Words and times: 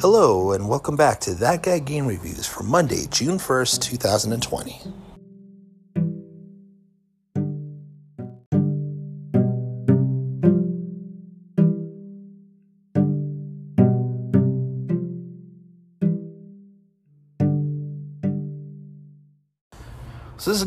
Hello, 0.00 0.52
and 0.52 0.68
welcome 0.68 0.94
back 0.94 1.18
to 1.22 1.34
That 1.34 1.64
Guy 1.64 1.80
Game 1.80 2.06
Reviews 2.06 2.46
for 2.46 2.62
Monday, 2.62 3.06
June 3.10 3.36
1st, 3.36 3.82
2020. 3.82 4.80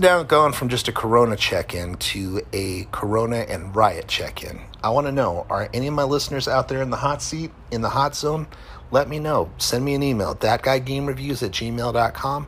Now 0.02 0.24
going 0.24 0.52
from 0.52 0.68
just 0.68 0.88
a 0.88 0.92
Corona 0.92 1.36
check-in 1.36 1.96
to 1.96 2.42
a 2.54 2.88
Corona 2.92 3.46
and 3.48 3.76
Riot 3.76 4.08
check-in. 4.08 4.60
I 4.84 4.90
want 4.90 5.06
to 5.06 5.12
know, 5.12 5.46
are 5.48 5.70
any 5.76 5.86
of 5.86 5.94
my 5.94 6.04
listeners 6.04 6.48
out 6.48 6.68
there 6.70 6.82
in 6.82 6.90
the 6.90 6.98
hot 6.98 7.22
seat, 7.22 7.52
in 7.70 7.82
the 7.82 7.90
hot 7.90 8.16
zone? 8.16 8.48
Let 8.90 9.08
me 9.08 9.20
know. 9.20 9.52
Send 9.60 9.86
me 9.86 9.94
an 9.94 10.02
email, 10.02 10.34
thatguygamereviews 10.34 11.44
at 11.44 11.52
gmail.com. 11.52 12.48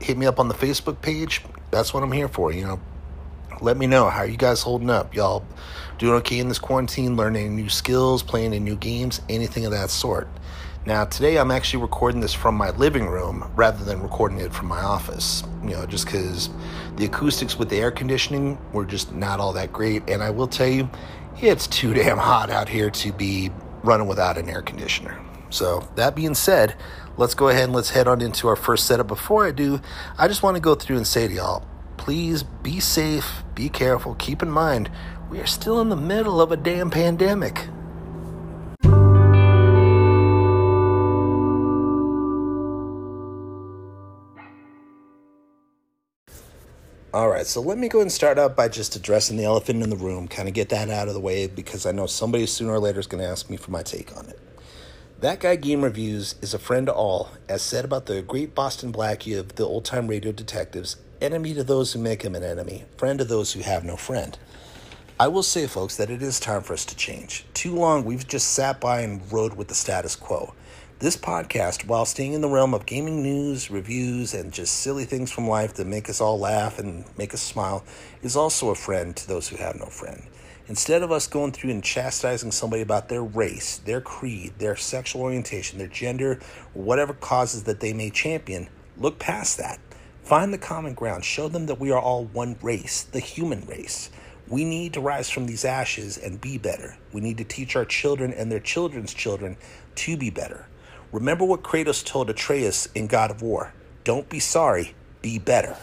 Hit 0.00 0.16
me 0.16 0.24
up 0.24 0.40
on 0.40 0.48
the 0.48 0.54
Facebook 0.54 1.02
page. 1.02 1.42
That's 1.70 1.92
what 1.92 2.02
I'm 2.02 2.10
here 2.10 2.28
for, 2.28 2.52
you 2.52 2.64
know. 2.64 2.80
Let 3.60 3.76
me 3.76 3.86
know, 3.86 4.08
how 4.08 4.22
you 4.22 4.38
guys 4.38 4.62
holding 4.62 4.88
up? 4.88 5.14
Y'all 5.14 5.44
doing 5.98 6.14
okay 6.14 6.38
in 6.38 6.48
this 6.48 6.58
quarantine, 6.58 7.16
learning 7.16 7.54
new 7.54 7.68
skills, 7.68 8.22
playing 8.22 8.54
in 8.54 8.64
new 8.64 8.76
games, 8.76 9.20
anything 9.28 9.66
of 9.66 9.72
that 9.72 9.90
sort. 9.90 10.26
Now, 10.84 11.04
today 11.04 11.38
I'm 11.38 11.52
actually 11.52 11.80
recording 11.80 12.20
this 12.20 12.34
from 12.34 12.56
my 12.56 12.70
living 12.70 13.06
room 13.06 13.48
rather 13.54 13.84
than 13.84 14.02
recording 14.02 14.40
it 14.40 14.52
from 14.52 14.66
my 14.66 14.80
office. 14.80 15.44
You 15.62 15.70
know, 15.70 15.86
just 15.86 16.06
because 16.06 16.50
the 16.96 17.04
acoustics 17.04 17.56
with 17.56 17.68
the 17.68 17.76
air 17.76 17.92
conditioning 17.92 18.58
were 18.72 18.84
just 18.84 19.12
not 19.12 19.38
all 19.38 19.52
that 19.52 19.72
great. 19.72 20.02
And 20.10 20.24
I 20.24 20.30
will 20.30 20.48
tell 20.48 20.66
you, 20.66 20.90
it's 21.40 21.68
too 21.68 21.94
damn 21.94 22.18
hot 22.18 22.50
out 22.50 22.68
here 22.68 22.90
to 22.90 23.12
be 23.12 23.52
running 23.84 24.08
without 24.08 24.36
an 24.36 24.48
air 24.48 24.60
conditioner. 24.60 25.20
So, 25.50 25.88
that 25.94 26.16
being 26.16 26.34
said, 26.34 26.74
let's 27.16 27.34
go 27.34 27.48
ahead 27.48 27.64
and 27.64 27.74
let's 27.74 27.90
head 27.90 28.08
on 28.08 28.20
into 28.20 28.48
our 28.48 28.56
first 28.56 28.86
setup. 28.86 29.06
Before 29.06 29.46
I 29.46 29.52
do, 29.52 29.80
I 30.18 30.26
just 30.26 30.42
want 30.42 30.56
to 30.56 30.60
go 30.60 30.74
through 30.74 30.96
and 30.96 31.06
say 31.06 31.28
to 31.28 31.34
y'all, 31.34 31.64
please 31.96 32.42
be 32.42 32.80
safe, 32.80 33.44
be 33.54 33.68
careful, 33.68 34.16
keep 34.16 34.42
in 34.42 34.50
mind, 34.50 34.90
we 35.30 35.38
are 35.38 35.46
still 35.46 35.80
in 35.80 35.90
the 35.90 35.96
middle 35.96 36.40
of 36.40 36.50
a 36.50 36.56
damn 36.56 36.90
pandemic. 36.90 37.68
All 47.14 47.28
right, 47.28 47.46
so 47.46 47.60
let 47.60 47.76
me 47.76 47.90
go 47.90 48.00
and 48.00 48.10
start 48.10 48.38
out 48.38 48.56
by 48.56 48.68
just 48.68 48.96
addressing 48.96 49.36
the 49.36 49.44
elephant 49.44 49.82
in 49.82 49.90
the 49.90 49.96
room, 49.96 50.28
kind 50.28 50.48
of 50.48 50.54
get 50.54 50.70
that 50.70 50.88
out 50.88 51.08
of 51.08 51.14
the 51.14 51.20
way 51.20 51.46
because 51.46 51.84
I 51.84 51.92
know 51.92 52.06
somebody 52.06 52.46
sooner 52.46 52.72
or 52.72 52.78
later 52.78 53.00
is 53.00 53.06
going 53.06 53.22
to 53.22 53.28
ask 53.28 53.50
me 53.50 53.58
for 53.58 53.70
my 53.70 53.82
take 53.82 54.16
on 54.16 54.30
it. 54.30 54.40
That 55.20 55.38
Guy 55.38 55.56
Game 55.56 55.82
Reviews 55.82 56.36
is 56.40 56.54
a 56.54 56.58
friend 56.58 56.86
to 56.86 56.94
all, 56.94 57.28
as 57.50 57.60
said 57.60 57.84
about 57.84 58.06
the 58.06 58.22
great 58.22 58.54
Boston 58.54 58.94
Blackie 58.94 59.38
of 59.38 59.56
the 59.56 59.66
old 59.66 59.84
time 59.84 60.08
radio 60.08 60.32
detectives 60.32 60.96
enemy 61.20 61.52
to 61.52 61.62
those 61.62 61.92
who 61.92 61.98
make 61.98 62.22
him 62.22 62.34
an 62.34 62.42
enemy, 62.42 62.86
friend 62.96 63.18
to 63.18 63.26
those 63.26 63.52
who 63.52 63.60
have 63.60 63.84
no 63.84 63.96
friend. 63.96 64.38
I 65.20 65.28
will 65.28 65.42
say, 65.42 65.66
folks, 65.66 65.98
that 65.98 66.08
it 66.08 66.22
is 66.22 66.40
time 66.40 66.62
for 66.62 66.72
us 66.72 66.86
to 66.86 66.96
change. 66.96 67.44
Too 67.52 67.74
long 67.74 68.06
we've 68.06 68.26
just 68.26 68.54
sat 68.54 68.80
by 68.80 69.02
and 69.02 69.30
rode 69.30 69.52
with 69.52 69.68
the 69.68 69.74
status 69.74 70.16
quo. 70.16 70.54
This 71.02 71.16
podcast, 71.16 71.88
while 71.88 72.04
staying 72.04 72.32
in 72.32 72.42
the 72.42 72.48
realm 72.48 72.74
of 72.74 72.86
gaming 72.86 73.24
news, 73.24 73.72
reviews, 73.72 74.34
and 74.34 74.52
just 74.52 74.72
silly 74.72 75.04
things 75.04 75.32
from 75.32 75.48
life 75.48 75.74
that 75.74 75.88
make 75.88 76.08
us 76.08 76.20
all 76.20 76.38
laugh 76.38 76.78
and 76.78 77.04
make 77.18 77.34
us 77.34 77.42
smile, 77.42 77.82
is 78.22 78.36
also 78.36 78.70
a 78.70 78.76
friend 78.76 79.16
to 79.16 79.26
those 79.26 79.48
who 79.48 79.56
have 79.56 79.74
no 79.74 79.86
friend. 79.86 80.22
Instead 80.68 81.02
of 81.02 81.10
us 81.10 81.26
going 81.26 81.50
through 81.50 81.70
and 81.70 81.82
chastising 81.82 82.52
somebody 82.52 82.82
about 82.82 83.08
their 83.08 83.24
race, 83.24 83.78
their 83.78 84.00
creed, 84.00 84.52
their 84.58 84.76
sexual 84.76 85.22
orientation, 85.22 85.76
their 85.76 85.88
gender, 85.88 86.38
whatever 86.72 87.14
causes 87.14 87.64
that 87.64 87.80
they 87.80 87.92
may 87.92 88.08
champion, 88.08 88.68
look 88.96 89.18
past 89.18 89.58
that. 89.58 89.80
Find 90.22 90.54
the 90.54 90.58
common 90.58 90.94
ground. 90.94 91.24
Show 91.24 91.48
them 91.48 91.66
that 91.66 91.80
we 91.80 91.90
are 91.90 92.00
all 92.00 92.26
one 92.26 92.56
race, 92.62 93.02
the 93.02 93.18
human 93.18 93.66
race. 93.66 94.08
We 94.46 94.64
need 94.64 94.92
to 94.92 95.00
rise 95.00 95.28
from 95.28 95.46
these 95.46 95.64
ashes 95.64 96.16
and 96.16 96.40
be 96.40 96.58
better. 96.58 96.96
We 97.12 97.20
need 97.20 97.38
to 97.38 97.44
teach 97.44 97.74
our 97.74 97.84
children 97.84 98.32
and 98.32 98.52
their 98.52 98.60
children's 98.60 99.12
children 99.12 99.56
to 99.96 100.16
be 100.16 100.30
better. 100.30 100.68
Remember 101.12 101.44
what 101.44 101.62
Kratos 101.62 102.02
told 102.02 102.30
Atreus 102.30 102.86
in 102.94 103.06
God 103.06 103.30
of 103.30 103.42
War 103.42 103.74
don't 104.02 104.28
be 104.28 104.40
sorry, 104.40 104.94
be 105.20 105.38
better. 105.38 105.76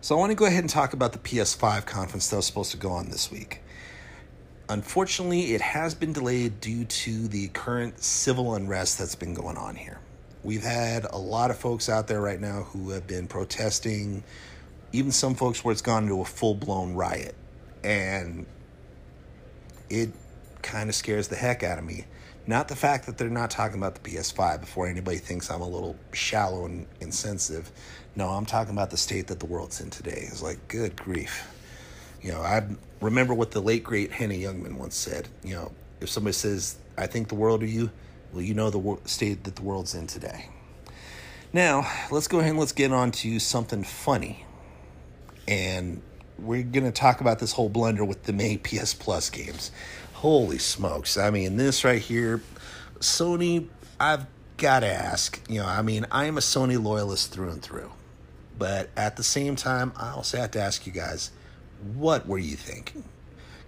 So, 0.00 0.14
I 0.14 0.18
want 0.18 0.30
to 0.30 0.36
go 0.36 0.44
ahead 0.46 0.62
and 0.62 0.70
talk 0.70 0.92
about 0.92 1.12
the 1.12 1.18
PS5 1.18 1.84
conference 1.84 2.28
that 2.28 2.36
was 2.36 2.46
supposed 2.46 2.70
to 2.70 2.76
go 2.76 2.90
on 2.90 3.10
this 3.10 3.30
week. 3.30 3.60
Unfortunately, 4.68 5.54
it 5.54 5.60
has 5.60 5.94
been 5.94 6.12
delayed 6.12 6.60
due 6.60 6.84
to 6.84 7.26
the 7.28 7.48
current 7.48 8.02
civil 8.02 8.54
unrest 8.54 8.98
that's 8.98 9.14
been 9.14 9.34
going 9.34 9.56
on 9.56 9.74
here. 9.74 9.98
We've 10.42 10.62
had 10.62 11.06
a 11.10 11.18
lot 11.18 11.50
of 11.50 11.58
folks 11.58 11.88
out 11.88 12.06
there 12.06 12.20
right 12.20 12.40
now 12.40 12.62
who 12.62 12.90
have 12.90 13.06
been 13.06 13.26
protesting, 13.26 14.22
even 14.94 15.10
some 15.10 15.34
folks 15.34 15.64
where 15.64 15.72
it's 15.72 15.82
gone 15.82 16.04
into 16.04 16.20
a 16.20 16.24
full 16.24 16.54
blown 16.54 16.94
riot. 16.94 17.34
And 17.82 18.46
it 19.90 20.10
kind 20.62 20.88
of 20.88 20.94
scares 20.94 21.28
the 21.28 21.36
heck 21.36 21.62
out 21.62 21.78
of 21.78 21.84
me. 21.84 22.04
Not 22.46 22.68
the 22.68 22.76
fact 22.76 23.06
that 23.06 23.18
they're 23.18 23.28
not 23.28 23.50
talking 23.50 23.78
about 23.78 23.96
the 23.96 24.08
PS5 24.08 24.60
before 24.60 24.86
anybody 24.86 25.18
thinks 25.18 25.50
I'm 25.50 25.62
a 25.62 25.68
little 25.68 25.96
shallow 26.12 26.66
and 26.66 26.86
insensitive. 27.00 27.72
No, 28.14 28.28
I'm 28.28 28.46
talking 28.46 28.72
about 28.72 28.90
the 28.90 28.96
state 28.96 29.26
that 29.28 29.40
the 29.40 29.46
world's 29.46 29.80
in 29.80 29.90
today. 29.90 30.28
It's 30.28 30.42
like, 30.42 30.68
good 30.68 30.94
grief. 30.94 31.50
You 32.22 32.32
know, 32.32 32.40
I 32.40 32.64
remember 33.00 33.34
what 33.34 33.50
the 33.50 33.60
late, 33.60 33.82
great 33.82 34.12
Henny 34.12 34.40
Youngman 34.40 34.76
once 34.76 34.94
said. 34.94 35.28
You 35.42 35.54
know, 35.54 35.72
if 36.00 36.08
somebody 36.08 36.34
says, 36.34 36.76
I 36.96 37.06
think 37.06 37.28
the 37.28 37.34
world 37.34 37.62
of 37.62 37.68
you, 37.68 37.90
well, 38.32 38.42
you 38.42 38.54
know 38.54 38.70
the 38.70 38.98
state 39.08 39.44
that 39.44 39.56
the 39.56 39.62
world's 39.62 39.94
in 39.94 40.06
today. 40.06 40.50
Now, 41.52 41.90
let's 42.10 42.28
go 42.28 42.38
ahead 42.38 42.50
and 42.50 42.60
let's 42.60 42.72
get 42.72 42.92
on 42.92 43.10
to 43.12 43.38
something 43.40 43.82
funny 43.82 44.44
and 45.46 46.02
we're 46.38 46.62
going 46.62 46.84
to 46.84 46.92
talk 46.92 47.20
about 47.20 47.38
this 47.38 47.52
whole 47.52 47.68
blunder 47.68 48.04
with 48.04 48.24
the 48.24 48.32
May 48.32 48.56
PS 48.56 48.94
Plus 48.94 49.30
games. 49.30 49.70
Holy 50.14 50.58
smokes. 50.58 51.16
I 51.16 51.30
mean, 51.30 51.56
this 51.56 51.84
right 51.84 52.00
here, 52.00 52.40
Sony, 52.98 53.68
I've 54.00 54.26
got 54.56 54.80
to 54.80 54.86
ask, 54.86 55.40
you 55.48 55.60
know, 55.60 55.66
I 55.66 55.82
mean, 55.82 56.06
I 56.10 56.26
am 56.26 56.38
a 56.38 56.40
Sony 56.40 56.82
loyalist 56.82 57.32
through 57.32 57.50
and 57.50 57.62
through. 57.62 57.92
But 58.58 58.90
at 58.96 59.16
the 59.16 59.24
same 59.24 59.56
time, 59.56 59.92
I 59.96 60.10
also 60.10 60.38
have 60.38 60.52
to 60.52 60.60
ask 60.60 60.86
you 60.86 60.92
guys, 60.92 61.30
what 61.94 62.26
were 62.26 62.38
you 62.38 62.56
thinking? 62.56 63.04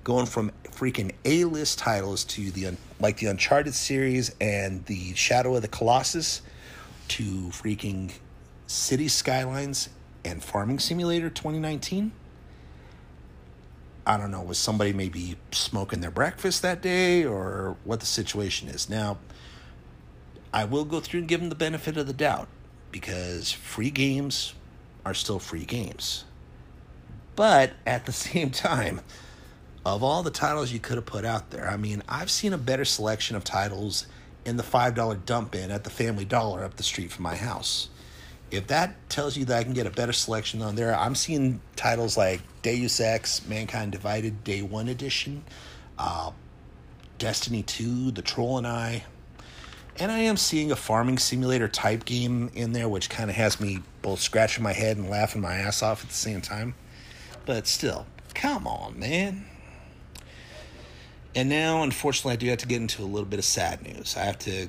Going 0.04 0.26
from 0.26 0.52
freaking 0.70 1.12
A-list 1.24 1.78
titles 1.78 2.24
to 2.24 2.50
the 2.52 2.76
like 3.00 3.18
the 3.18 3.26
Uncharted 3.26 3.74
series 3.74 4.34
and 4.40 4.84
the 4.86 5.14
Shadow 5.14 5.56
of 5.56 5.62
the 5.62 5.68
Colossus 5.68 6.42
to 7.08 7.22
freaking 7.48 8.12
City 8.68 9.08
Skylines 9.08 9.88
and 10.26 10.42
Farming 10.42 10.80
Simulator 10.80 11.30
2019. 11.30 12.12
I 14.04 14.16
don't 14.16 14.30
know, 14.30 14.42
was 14.42 14.58
somebody 14.58 14.92
maybe 14.92 15.36
smoking 15.52 16.00
their 16.00 16.10
breakfast 16.10 16.62
that 16.62 16.82
day 16.82 17.24
or 17.24 17.76
what 17.84 18.00
the 18.00 18.06
situation 18.06 18.68
is. 18.68 18.88
Now, 18.88 19.18
I 20.52 20.64
will 20.64 20.84
go 20.84 21.00
through 21.00 21.20
and 21.20 21.28
give 21.28 21.40
them 21.40 21.48
the 21.48 21.56
benefit 21.56 21.96
of 21.96 22.06
the 22.06 22.12
doubt 22.12 22.48
because 22.92 23.52
free 23.52 23.90
games 23.90 24.54
are 25.04 25.14
still 25.14 25.38
free 25.38 25.64
games. 25.64 26.24
But 27.34 27.72
at 27.86 28.06
the 28.06 28.12
same 28.26 28.50
time, 28.50 29.00
of 29.84 30.02
all 30.02 30.22
the 30.22 30.30
titles 30.30 30.72
you 30.72 30.80
could 30.80 30.96
have 30.96 31.06
put 31.06 31.24
out 31.24 31.50
there, 31.50 31.68
I 31.68 31.76
mean, 31.76 32.02
I've 32.08 32.30
seen 32.30 32.52
a 32.52 32.58
better 32.58 32.84
selection 32.84 33.36
of 33.36 33.44
titles 33.44 34.06
in 34.44 34.56
the 34.56 34.62
$5 34.62 35.24
dump 35.24 35.54
in 35.54 35.70
at 35.70 35.84
the 35.84 35.90
Family 35.90 36.24
Dollar 36.24 36.64
up 36.64 36.76
the 36.76 36.82
street 36.82 37.10
from 37.12 37.24
my 37.24 37.36
house 37.36 37.88
if 38.56 38.66
that 38.68 39.08
tells 39.08 39.36
you 39.36 39.44
that 39.46 39.58
I 39.58 39.64
can 39.64 39.72
get 39.72 39.86
a 39.86 39.90
better 39.90 40.12
selection 40.12 40.62
on 40.62 40.74
there, 40.74 40.94
I'm 40.96 41.14
seeing 41.14 41.60
titles 41.76 42.16
like 42.16 42.40
Deus 42.62 43.00
Ex, 43.00 43.46
Mankind 43.46 43.92
Divided, 43.92 44.42
Day 44.44 44.62
One 44.62 44.88
Edition, 44.88 45.44
uh, 45.98 46.32
Destiny 47.18 47.62
2, 47.62 48.10
The 48.10 48.22
Troll 48.22 48.58
and 48.58 48.66
I, 48.66 49.04
and 49.98 50.12
I 50.12 50.18
am 50.18 50.36
seeing 50.36 50.70
a 50.72 50.76
farming 50.76 51.18
simulator 51.18 51.68
type 51.68 52.04
game 52.04 52.50
in 52.54 52.72
there, 52.72 52.88
which 52.88 53.08
kind 53.08 53.30
of 53.30 53.36
has 53.36 53.60
me 53.60 53.78
both 54.02 54.20
scratching 54.20 54.62
my 54.62 54.72
head 54.72 54.96
and 54.96 55.08
laughing 55.08 55.40
my 55.40 55.54
ass 55.54 55.82
off 55.82 56.02
at 56.02 56.08
the 56.08 56.14
same 56.14 56.40
time. 56.40 56.74
But 57.46 57.66
still, 57.66 58.06
come 58.34 58.66
on, 58.66 58.98
man. 58.98 59.46
And 61.34 61.48
now, 61.48 61.82
unfortunately, 61.82 62.32
I 62.32 62.36
do 62.36 62.48
have 62.48 62.58
to 62.58 62.66
get 62.66 62.80
into 62.80 63.02
a 63.02 63.04
little 63.04 63.28
bit 63.28 63.38
of 63.38 63.44
sad 63.44 63.82
news. 63.82 64.16
I 64.16 64.24
have 64.24 64.38
to 64.40 64.68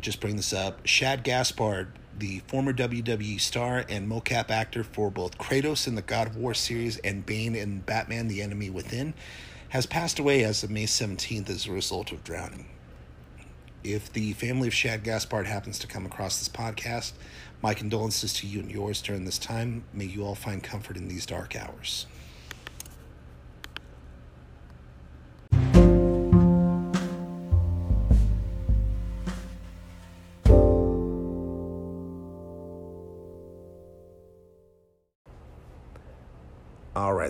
just 0.00 0.20
bring 0.20 0.36
this 0.36 0.52
up. 0.52 0.86
Shad 0.86 1.22
Gaspard 1.24 1.92
the 2.18 2.40
former 2.46 2.72
WWE 2.72 3.40
star 3.40 3.84
and 3.88 4.08
mocap 4.08 4.50
actor 4.50 4.84
for 4.84 5.10
both 5.10 5.38
Kratos 5.38 5.86
in 5.86 5.94
the 5.94 6.02
God 6.02 6.28
of 6.28 6.36
War 6.36 6.54
series 6.54 6.98
and 6.98 7.24
Bane 7.24 7.54
in 7.54 7.80
Batman 7.80 8.28
The 8.28 8.42
Enemy 8.42 8.70
Within, 8.70 9.14
has 9.70 9.86
passed 9.86 10.18
away 10.18 10.44
as 10.44 10.62
of 10.62 10.70
May 10.70 10.84
17th 10.84 11.48
as 11.48 11.66
a 11.66 11.72
result 11.72 12.12
of 12.12 12.22
drowning. 12.24 12.68
If 13.82 14.12
the 14.12 14.32
family 14.34 14.68
of 14.68 14.74
Shad 14.74 15.02
Gaspard 15.02 15.46
happens 15.46 15.78
to 15.80 15.86
come 15.86 16.06
across 16.06 16.38
this 16.38 16.48
podcast, 16.48 17.12
my 17.62 17.74
condolences 17.74 18.32
to 18.34 18.46
you 18.46 18.60
and 18.60 18.70
yours 18.70 19.00
during 19.00 19.24
this 19.24 19.38
time. 19.38 19.84
May 19.92 20.06
you 20.06 20.24
all 20.24 20.34
find 20.34 20.62
comfort 20.62 20.96
in 20.96 21.08
these 21.08 21.24
dark 21.24 21.56
hours. 21.56 22.06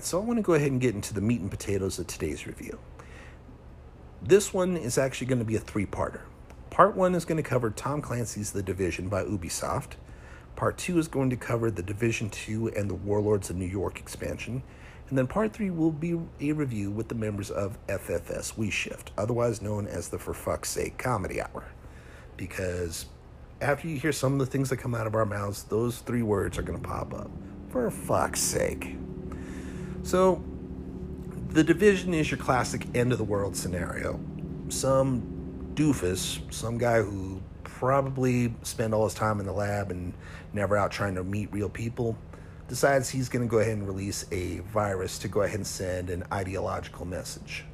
So 0.04 0.20
I 0.20 0.24
want 0.24 0.38
to 0.38 0.42
go 0.42 0.54
ahead 0.54 0.70
and 0.70 0.80
get 0.80 0.94
into 0.94 1.14
the 1.14 1.20
meat 1.20 1.40
and 1.40 1.50
potatoes 1.50 1.98
of 1.98 2.06
today's 2.06 2.46
review. 2.46 2.78
This 4.22 4.52
one 4.52 4.76
is 4.76 4.98
actually 4.98 5.26
going 5.28 5.38
to 5.38 5.44
be 5.44 5.56
a 5.56 5.60
three 5.60 5.86
parter. 5.86 6.22
Part 6.70 6.96
one 6.96 7.14
is 7.14 7.24
going 7.24 7.36
to 7.36 7.48
cover 7.48 7.70
Tom 7.70 8.00
Clancy's 8.00 8.52
The 8.52 8.62
Division 8.62 9.08
by 9.08 9.24
Ubisoft. 9.24 9.92
Part 10.56 10.78
two 10.78 10.98
is 10.98 11.08
going 11.08 11.30
to 11.30 11.36
cover 11.36 11.70
The 11.70 11.82
Division 11.82 12.30
2 12.30 12.68
and 12.68 12.88
the 12.88 12.94
Warlords 12.94 13.50
of 13.50 13.56
New 13.56 13.66
York 13.66 13.98
expansion. 13.98 14.62
And 15.08 15.18
then 15.18 15.26
part 15.26 15.52
three 15.52 15.70
will 15.70 15.90
be 15.90 16.18
a 16.40 16.52
review 16.52 16.90
with 16.90 17.08
the 17.08 17.14
members 17.14 17.50
of 17.50 17.78
FFS 17.86 18.56
We 18.56 18.70
Shift, 18.70 19.10
otherwise 19.18 19.60
known 19.60 19.86
as 19.86 20.08
the 20.08 20.18
For 20.18 20.32
Fuck's 20.32 20.70
Sake 20.70 20.96
Comedy 20.96 21.40
Hour. 21.40 21.64
Because 22.36 23.06
after 23.60 23.88
you 23.88 23.98
hear 23.98 24.12
some 24.12 24.32
of 24.32 24.38
the 24.38 24.46
things 24.46 24.70
that 24.70 24.78
come 24.78 24.94
out 24.94 25.06
of 25.06 25.14
our 25.14 25.26
mouths, 25.26 25.64
those 25.64 25.98
three 25.98 26.22
words 26.22 26.56
are 26.58 26.62
going 26.62 26.80
to 26.80 26.88
pop 26.88 27.12
up. 27.12 27.30
For 27.70 27.90
fuck's 27.90 28.40
sake. 28.40 28.96
So, 30.02 30.42
the 31.50 31.62
division 31.62 32.14
is 32.14 32.30
your 32.30 32.38
classic 32.38 32.86
end 32.94 33.12
of 33.12 33.18
the 33.18 33.24
world 33.24 33.56
scenario. 33.56 34.18
Some 34.68 35.72
doofus, 35.74 36.40
some 36.52 36.78
guy 36.78 37.02
who 37.02 37.40
probably 37.62 38.54
spent 38.62 38.94
all 38.94 39.04
his 39.04 39.14
time 39.14 39.38
in 39.40 39.46
the 39.46 39.52
lab 39.52 39.90
and 39.90 40.14
never 40.52 40.76
out 40.76 40.90
trying 40.90 41.14
to 41.16 41.24
meet 41.24 41.52
real 41.52 41.68
people, 41.68 42.16
decides 42.68 43.10
he's 43.10 43.28
going 43.28 43.46
to 43.46 43.50
go 43.50 43.58
ahead 43.58 43.74
and 43.76 43.86
release 43.86 44.24
a 44.32 44.58
virus 44.60 45.18
to 45.18 45.28
go 45.28 45.42
ahead 45.42 45.56
and 45.56 45.66
send 45.66 46.10
an 46.10 46.24
ideological 46.32 47.04
message. 47.04 47.64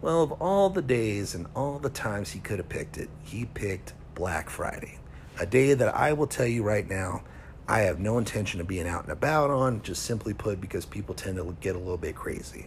Well, 0.00 0.22
of 0.22 0.32
all 0.32 0.70
the 0.70 0.82
days 0.82 1.34
and 1.34 1.46
all 1.54 1.78
the 1.78 1.90
times 1.90 2.30
he 2.32 2.40
could 2.40 2.58
have 2.58 2.68
picked 2.68 2.98
it, 2.98 3.08
he 3.22 3.46
picked 3.46 3.94
Black 4.14 4.50
Friday. 4.50 4.98
A 5.40 5.46
day 5.46 5.74
that 5.74 5.94
I 5.94 6.12
will 6.12 6.26
tell 6.26 6.46
you 6.46 6.62
right 6.62 6.88
now 6.88 7.22
I 7.66 7.80
have 7.80 7.98
no 7.98 8.18
intention 8.18 8.60
of 8.60 8.68
being 8.68 8.86
out 8.86 9.04
and 9.04 9.12
about 9.12 9.50
on, 9.50 9.82
just 9.82 10.02
simply 10.02 10.34
put, 10.34 10.60
because 10.60 10.84
people 10.84 11.14
tend 11.14 11.36
to 11.36 11.56
get 11.60 11.76
a 11.76 11.78
little 11.78 11.96
bit 11.96 12.14
crazy. 12.14 12.66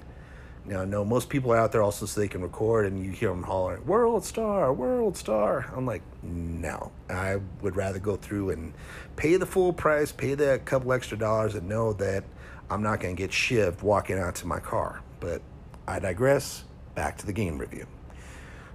Now, 0.65 0.81
I 0.81 0.85
know 0.85 1.05
most 1.05 1.29
people 1.29 1.53
are 1.53 1.57
out 1.57 1.71
there 1.71 1.81
also 1.81 2.05
so 2.05 2.19
they 2.19 2.27
can 2.27 2.41
record 2.41 2.85
and 2.85 3.03
you 3.03 3.11
hear 3.11 3.29
them 3.29 3.43
hollering, 3.43 3.85
World 3.85 4.25
Star, 4.25 4.73
World 4.73 5.15
Star. 5.15 5.71
I'm 5.73 5.85
like, 5.85 6.01
no. 6.23 6.91
I 7.09 7.37
would 7.61 7.77
rather 7.77 7.99
go 7.99 8.17
through 8.17 8.49
and 8.49 8.73
pay 9.15 9.37
the 9.37 9.45
full 9.45 9.71
price, 9.71 10.11
pay 10.11 10.33
that 10.33 10.65
couple 10.65 10.91
extra 10.91 11.17
dollars, 11.17 11.55
and 11.55 11.69
know 11.69 11.93
that 11.93 12.25
I'm 12.69 12.83
not 12.83 12.99
going 12.99 13.15
to 13.15 13.21
get 13.21 13.31
shivved 13.31 13.81
walking 13.81 14.19
out 14.19 14.35
to 14.35 14.47
my 14.47 14.59
car. 14.59 15.01
But 15.21 15.41
I 15.87 15.99
digress. 15.99 16.65
Back 16.95 17.17
to 17.19 17.25
the 17.25 17.33
game 17.33 17.57
review. 17.59 17.87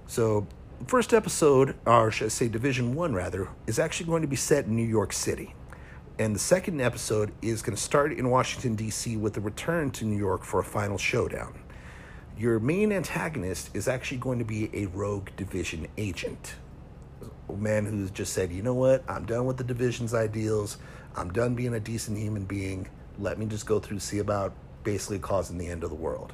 So, 0.07 0.47
first 0.87 1.13
episode, 1.13 1.75
or 1.85 2.09
should 2.09 2.25
I 2.25 2.29
say 2.29 2.47
Division 2.47 2.95
1 2.95 3.13
rather, 3.13 3.49
is 3.67 3.77
actually 3.77 4.07
going 4.07 4.21
to 4.23 4.27
be 4.27 4.35
set 4.35 4.65
in 4.65 4.75
New 4.75 4.87
York 4.87 5.13
City. 5.13 5.53
And 6.19 6.35
the 6.35 6.39
second 6.39 6.79
episode 6.79 7.31
is 7.41 7.63
going 7.63 7.75
to 7.75 7.81
start 7.81 8.13
in 8.13 8.29
Washington, 8.29 8.75
D.C., 8.75 9.17
with 9.17 9.35
a 9.37 9.41
return 9.41 9.89
to 9.91 10.05
New 10.05 10.17
York 10.17 10.43
for 10.43 10.59
a 10.59 10.63
final 10.63 10.99
showdown. 10.99 11.57
Your 12.37 12.59
main 12.59 12.91
antagonist 12.91 13.75
is 13.75 13.87
actually 13.87 14.17
going 14.17 14.37
to 14.37 14.45
be 14.45 14.69
a 14.73 14.85
rogue 14.87 15.29
division 15.37 15.87
agent. 15.97 16.53
A 17.49 17.53
man 17.53 17.87
who's 17.87 18.11
just 18.11 18.33
said, 18.33 18.51
you 18.51 18.61
know 18.61 18.75
what, 18.75 19.03
I'm 19.07 19.25
done 19.25 19.47
with 19.47 19.57
the 19.57 19.63
division's 19.63 20.13
ideals. 20.13 20.77
I'm 21.15 21.33
done 21.33 21.55
being 21.55 21.73
a 21.73 21.79
decent 21.79 22.17
human 22.19 22.45
being. 22.45 22.87
Let 23.17 23.39
me 23.39 23.47
just 23.47 23.65
go 23.65 23.79
through, 23.79 23.99
see 23.99 24.19
about 24.19 24.53
basically 24.83 25.19
causing 25.19 25.57
the 25.57 25.67
end 25.67 25.83
of 25.83 25.89
the 25.89 25.95
world. 25.95 26.33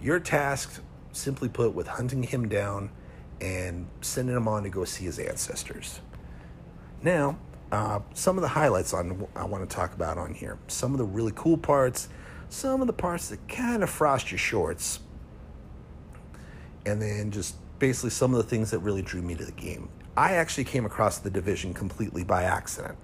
You're 0.00 0.20
tasked, 0.20 0.80
simply 1.12 1.50
put, 1.50 1.74
with 1.74 1.86
hunting 1.86 2.22
him 2.22 2.48
down 2.48 2.90
and 3.42 3.86
sending 4.00 4.34
him 4.34 4.48
on 4.48 4.62
to 4.62 4.70
go 4.70 4.86
see 4.86 5.04
his 5.04 5.18
ancestors. 5.18 6.00
Now, 7.02 7.38
uh, 7.72 8.00
some 8.14 8.36
of 8.36 8.42
the 8.42 8.48
highlights 8.48 8.92
on 8.92 9.26
I 9.36 9.44
want 9.44 9.68
to 9.68 9.74
talk 9.74 9.94
about 9.94 10.18
on 10.18 10.34
here. 10.34 10.58
Some 10.68 10.92
of 10.92 10.98
the 10.98 11.04
really 11.04 11.32
cool 11.34 11.56
parts, 11.56 12.08
some 12.48 12.80
of 12.80 12.86
the 12.86 12.92
parts 12.92 13.28
that 13.28 13.48
kind 13.48 13.82
of 13.82 13.90
frost 13.90 14.30
your 14.30 14.38
shorts, 14.38 15.00
and 16.84 17.00
then 17.00 17.30
just 17.30 17.56
basically 17.78 18.10
some 18.10 18.34
of 18.34 18.38
the 18.38 18.48
things 18.48 18.70
that 18.70 18.80
really 18.80 19.02
drew 19.02 19.22
me 19.22 19.34
to 19.34 19.44
the 19.44 19.52
game. 19.52 19.88
I 20.16 20.32
actually 20.32 20.64
came 20.64 20.84
across 20.84 21.18
the 21.18 21.30
division 21.30 21.72
completely 21.72 22.24
by 22.24 22.42
accident. 22.42 22.98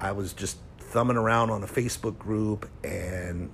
I 0.00 0.12
was 0.12 0.32
just 0.32 0.56
thumbing 0.78 1.16
around 1.16 1.50
on 1.50 1.62
a 1.62 1.66
Facebook 1.66 2.18
group 2.18 2.68
and 2.82 3.50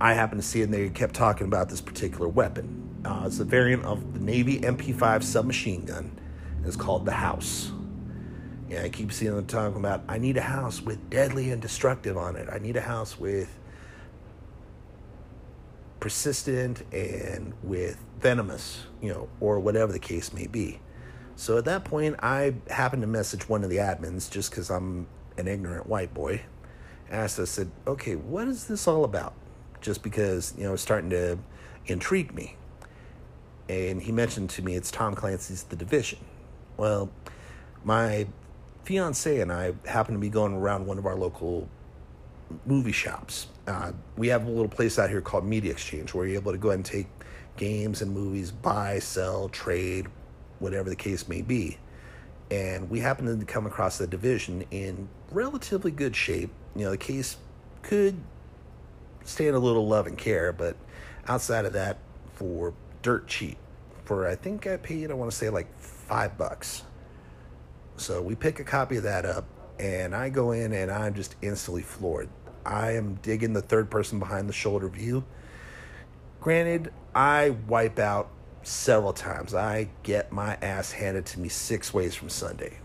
I 0.00 0.14
happened 0.14 0.40
to 0.40 0.46
see 0.46 0.62
it 0.62 0.64
and 0.64 0.74
they 0.74 0.88
kept 0.88 1.14
talking 1.14 1.46
about 1.46 1.68
this 1.68 1.80
particular 1.80 2.28
weapon. 2.28 3.02
Uh, 3.04 3.24
it's 3.26 3.38
a 3.38 3.44
variant 3.44 3.84
of 3.84 4.14
the 4.14 4.20
Navy 4.20 4.58
MP5 4.60 5.22
submachine 5.22 5.84
gun. 5.84 6.18
It's 6.64 6.76
called 6.76 7.04
the 7.04 7.12
House. 7.12 7.70
Yeah, 8.70 8.84
I 8.84 8.88
keep 8.88 9.10
seeing 9.10 9.34
them 9.34 9.46
talking 9.46 9.78
about 9.78 10.04
I 10.08 10.18
need 10.18 10.36
a 10.36 10.42
house 10.42 10.80
with 10.80 11.10
deadly 11.10 11.50
and 11.50 11.60
destructive 11.60 12.16
on 12.16 12.36
it. 12.36 12.48
I 12.50 12.58
need 12.58 12.76
a 12.76 12.80
house 12.80 13.18
with 13.18 13.58
persistent 15.98 16.82
and 16.92 17.52
with 17.64 17.98
venomous, 18.20 18.86
you 19.02 19.08
know, 19.08 19.28
or 19.40 19.58
whatever 19.58 19.92
the 19.92 19.98
case 19.98 20.32
may 20.32 20.46
be. 20.46 20.78
So 21.34 21.58
at 21.58 21.64
that 21.64 21.84
point, 21.84 22.16
I 22.22 22.54
happened 22.68 23.02
to 23.02 23.08
message 23.08 23.48
one 23.48 23.64
of 23.64 23.70
the 23.70 23.78
admins 23.78 24.30
just 24.30 24.50
because 24.50 24.70
I'm 24.70 25.08
an 25.36 25.48
ignorant 25.48 25.88
white 25.88 26.14
boy. 26.14 26.42
Asked, 27.10 27.40
I 27.40 27.44
said, 27.44 27.72
okay, 27.88 28.14
what 28.14 28.46
is 28.46 28.68
this 28.68 28.86
all 28.86 29.02
about? 29.02 29.34
Just 29.80 30.00
because, 30.02 30.54
you 30.56 30.62
know, 30.62 30.74
it's 30.74 30.82
starting 30.82 31.10
to 31.10 31.38
intrigue 31.86 32.32
me. 32.34 32.56
And 33.68 34.00
he 34.00 34.12
mentioned 34.12 34.50
to 34.50 34.62
me 34.62 34.76
it's 34.76 34.92
Tom 34.92 35.16
Clancy's 35.16 35.64
The 35.64 35.76
Division. 35.76 36.20
Well, 36.76 37.10
my 37.82 38.26
fiance 38.84 39.40
and 39.40 39.52
I 39.52 39.72
happen 39.86 40.14
to 40.14 40.20
be 40.20 40.28
going 40.28 40.54
around 40.54 40.86
one 40.86 40.98
of 40.98 41.06
our 41.06 41.16
local 41.16 41.68
movie 42.66 42.92
shops. 42.92 43.46
Uh, 43.66 43.92
we 44.16 44.28
have 44.28 44.46
a 44.46 44.50
little 44.50 44.68
place 44.68 44.98
out 44.98 45.10
here 45.10 45.20
called 45.20 45.44
Media 45.44 45.70
Exchange 45.70 46.14
where 46.14 46.26
you're 46.26 46.40
able 46.40 46.52
to 46.52 46.58
go 46.58 46.68
ahead 46.68 46.78
and 46.78 46.84
take 46.84 47.06
games 47.56 48.02
and 48.02 48.12
movies, 48.12 48.50
buy, 48.50 48.98
sell, 48.98 49.48
trade, 49.48 50.06
whatever 50.58 50.88
the 50.88 50.96
case 50.96 51.28
may 51.28 51.42
be. 51.42 51.78
And 52.50 52.90
we 52.90 52.98
happen 52.98 53.38
to 53.38 53.44
come 53.44 53.66
across 53.66 53.98
the 53.98 54.06
division 54.06 54.64
in 54.70 55.08
relatively 55.30 55.90
good 55.90 56.16
shape. 56.16 56.50
You 56.74 56.84
know, 56.84 56.90
the 56.90 56.98
case 56.98 57.36
could 57.82 58.16
stand 59.24 59.54
a 59.54 59.58
little 59.58 59.86
love 59.86 60.06
and 60.06 60.18
care, 60.18 60.52
but 60.52 60.76
outside 61.28 61.64
of 61.64 61.72
that, 61.74 61.98
for 62.34 62.74
dirt 63.02 63.28
cheap. 63.28 63.58
For 64.04 64.26
I 64.26 64.34
think 64.34 64.66
I 64.66 64.76
paid, 64.76 65.10
I 65.10 65.14
want 65.14 65.30
to 65.30 65.36
say 65.36 65.50
like 65.50 65.68
five 65.78 66.36
bucks. 66.36 66.82
So 68.00 68.22
we 68.22 68.34
pick 68.34 68.60
a 68.60 68.64
copy 68.64 68.96
of 68.96 69.02
that 69.02 69.26
up, 69.26 69.44
and 69.78 70.16
I 70.16 70.30
go 70.30 70.52
in 70.52 70.72
and 70.72 70.90
I'm 70.90 71.12
just 71.12 71.36
instantly 71.42 71.82
floored. 71.82 72.30
I 72.64 72.92
am 72.92 73.16
digging 73.16 73.52
the 73.52 73.60
third 73.60 73.90
person 73.90 74.18
behind 74.18 74.48
the 74.48 74.54
shoulder 74.54 74.88
view. 74.88 75.22
Granted, 76.40 76.94
I 77.14 77.50
wipe 77.50 77.98
out 77.98 78.30
several 78.62 79.12
times. 79.12 79.54
I 79.54 79.90
get 80.02 80.32
my 80.32 80.56
ass 80.62 80.92
handed 80.92 81.26
to 81.26 81.40
me 81.40 81.50
six 81.50 81.92
ways 81.92 82.14
from 82.14 82.30
Sunday. 82.30 82.78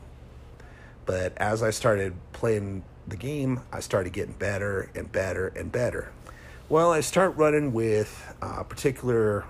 But 1.06 1.32
as 1.38 1.64
I 1.64 1.70
started 1.70 2.14
playing 2.34 2.84
the 3.08 3.16
game, 3.16 3.62
I 3.72 3.80
started 3.80 4.12
getting 4.12 4.34
better 4.34 4.92
and 4.96 5.10
better 5.10 5.48
and 5.48 5.72
better. 5.72 6.12
Well, 6.68 6.92
I 6.92 7.00
start 7.00 7.38
running 7.38 7.72
with 7.72 8.36
a 8.42 8.66
particular, 8.66 9.46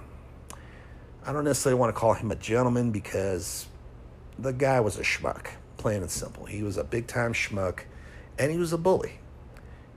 I 1.25 1.33
don't 1.33 1.43
necessarily 1.43 1.79
want 1.79 1.95
to 1.95 1.99
call 1.99 2.13
him 2.13 2.29
a 2.29 2.35
gentleman 2.35 2.91
because 2.91 3.65
the 4.37 4.53
guy 4.53 4.79
was 4.79 4.97
a 4.97 5.03
schmuck, 5.03 5.47
plain 5.77 6.01
and 6.01 6.11
simple. 6.11 6.45
He 6.45 6.63
was 6.63 6.77
a 6.77 6.83
big 6.83 7.07
time 7.07 7.33
schmuck 7.33 7.81
and 8.37 8.51
he 8.51 8.57
was 8.57 8.73
a 8.73 8.77
bully. 8.77 9.19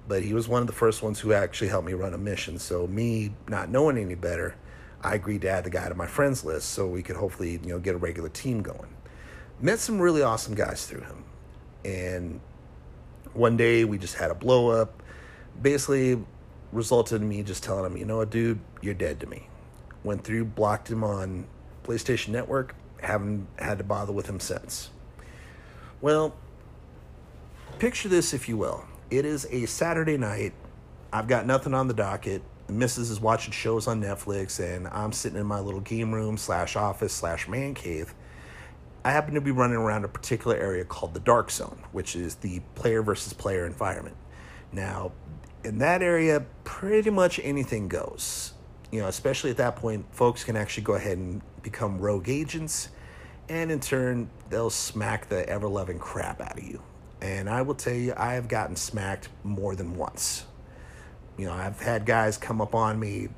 But 0.06 0.22
he 0.22 0.32
was 0.32 0.48
one 0.48 0.62
of 0.62 0.66
the 0.66 0.72
first 0.72 1.02
ones 1.02 1.20
who 1.20 1.32
actually 1.32 1.68
helped 1.68 1.86
me 1.86 1.92
run 1.92 2.14
a 2.14 2.18
mission. 2.18 2.58
So, 2.58 2.86
me 2.86 3.34
not 3.46 3.68
knowing 3.68 3.98
any 3.98 4.14
better, 4.14 4.56
I 5.02 5.14
agreed 5.14 5.42
to 5.42 5.50
add 5.50 5.64
the 5.64 5.70
guy 5.70 5.88
to 5.88 5.94
my 5.94 6.06
friends 6.06 6.44
list 6.44 6.70
so 6.70 6.86
we 6.86 7.02
could 7.02 7.16
hopefully, 7.16 7.52
you 7.62 7.68
know, 7.68 7.78
get 7.78 7.94
a 7.94 7.98
regular 7.98 8.30
team 8.30 8.62
going. 8.62 8.88
Met 9.60 9.80
some 9.80 10.00
really 10.00 10.22
awesome 10.22 10.54
guys 10.54 10.86
through 10.86 11.02
him. 11.02 11.24
And 11.84 12.40
one 13.34 13.56
day 13.56 13.84
we 13.84 13.98
just 13.98 14.14
had 14.14 14.30
a 14.30 14.34
blow 14.34 14.70
up. 14.70 15.02
Basically, 15.60 16.18
resulted 16.72 17.20
in 17.20 17.28
me 17.28 17.42
just 17.42 17.62
telling 17.62 17.84
him, 17.84 17.98
you 17.98 18.04
know 18.04 18.18
what, 18.18 18.30
dude, 18.30 18.60
you're 18.80 18.94
dead 18.94 19.20
to 19.20 19.26
me. 19.26 19.48
Went 20.04 20.24
through, 20.24 20.46
blocked 20.46 20.90
him 20.90 21.04
on 21.04 21.46
PlayStation 21.84 22.28
Network, 22.28 22.74
haven't 23.02 23.46
had 23.58 23.78
to 23.78 23.84
bother 23.84 24.12
with 24.12 24.26
him 24.26 24.40
since. 24.40 24.90
Well, 26.00 26.34
picture 27.78 28.08
this 28.08 28.32
if 28.32 28.48
you 28.48 28.56
will. 28.56 28.84
It 29.10 29.24
is 29.24 29.46
a 29.50 29.66
Saturday 29.66 30.16
night. 30.16 30.52
I've 31.12 31.28
got 31.28 31.46
nothing 31.46 31.74
on 31.74 31.88
the 31.88 31.94
docket. 31.94 32.42
The 32.66 32.72
missus 32.74 33.10
is 33.10 33.20
watching 33.20 33.52
shows 33.52 33.86
on 33.86 34.02
Netflix, 34.02 34.60
and 34.60 34.86
I'm 34.88 35.12
sitting 35.12 35.38
in 35.38 35.46
my 35.46 35.58
little 35.58 35.80
game 35.80 36.12
room 36.12 36.36
slash 36.36 36.76
office 36.76 37.14
slash 37.14 37.48
man 37.48 37.74
cave. 37.74 38.14
I 39.04 39.10
happen 39.12 39.34
to 39.34 39.40
be 39.40 39.50
running 39.50 39.76
around 39.76 40.04
a 40.04 40.08
particular 40.08 40.56
area 40.56 40.84
called 40.84 41.14
the 41.14 41.20
Dark 41.20 41.50
Zone, 41.50 41.82
which 41.92 42.14
is 42.14 42.34
the 42.36 42.60
player 42.74 43.02
versus 43.02 43.32
player 43.32 43.64
environment. 43.64 44.16
Now, 44.70 45.12
in 45.64 45.78
that 45.78 46.02
area, 46.02 46.44
pretty 46.64 47.08
much 47.10 47.40
anything 47.42 47.88
goes. 47.88 48.52
You 48.92 49.00
know, 49.00 49.08
especially 49.08 49.50
at 49.50 49.56
that 49.56 49.76
point, 49.76 50.06
folks 50.14 50.44
can 50.44 50.56
actually 50.56 50.84
go 50.84 50.94
ahead 50.94 51.16
and 51.16 51.40
become 51.62 51.98
rogue 51.98 52.28
agents, 52.28 52.88
and 53.48 53.70
in 53.70 53.80
turn, 53.80 54.30
they'll 54.50 54.70
smack 54.70 55.28
the 55.28 55.48
ever 55.48 55.68
loving 55.68 55.98
crap 55.98 56.40
out 56.40 56.58
of 56.58 56.64
you. 56.64 56.82
And 57.20 57.48
I 57.48 57.62
will 57.62 57.74
tell 57.74 57.94
you, 57.94 58.14
I 58.16 58.34
have 58.34 58.48
gotten 58.48 58.76
smacked 58.76 59.28
more 59.42 59.74
than 59.74 59.96
once. 59.96 60.44
You 61.36 61.46
know, 61.46 61.52
I've 61.52 61.80
had 61.80 62.06
guys 62.06 62.36
come 62.36 62.60
up 62.60 62.74
on 62.74 62.98
me, 62.98 63.28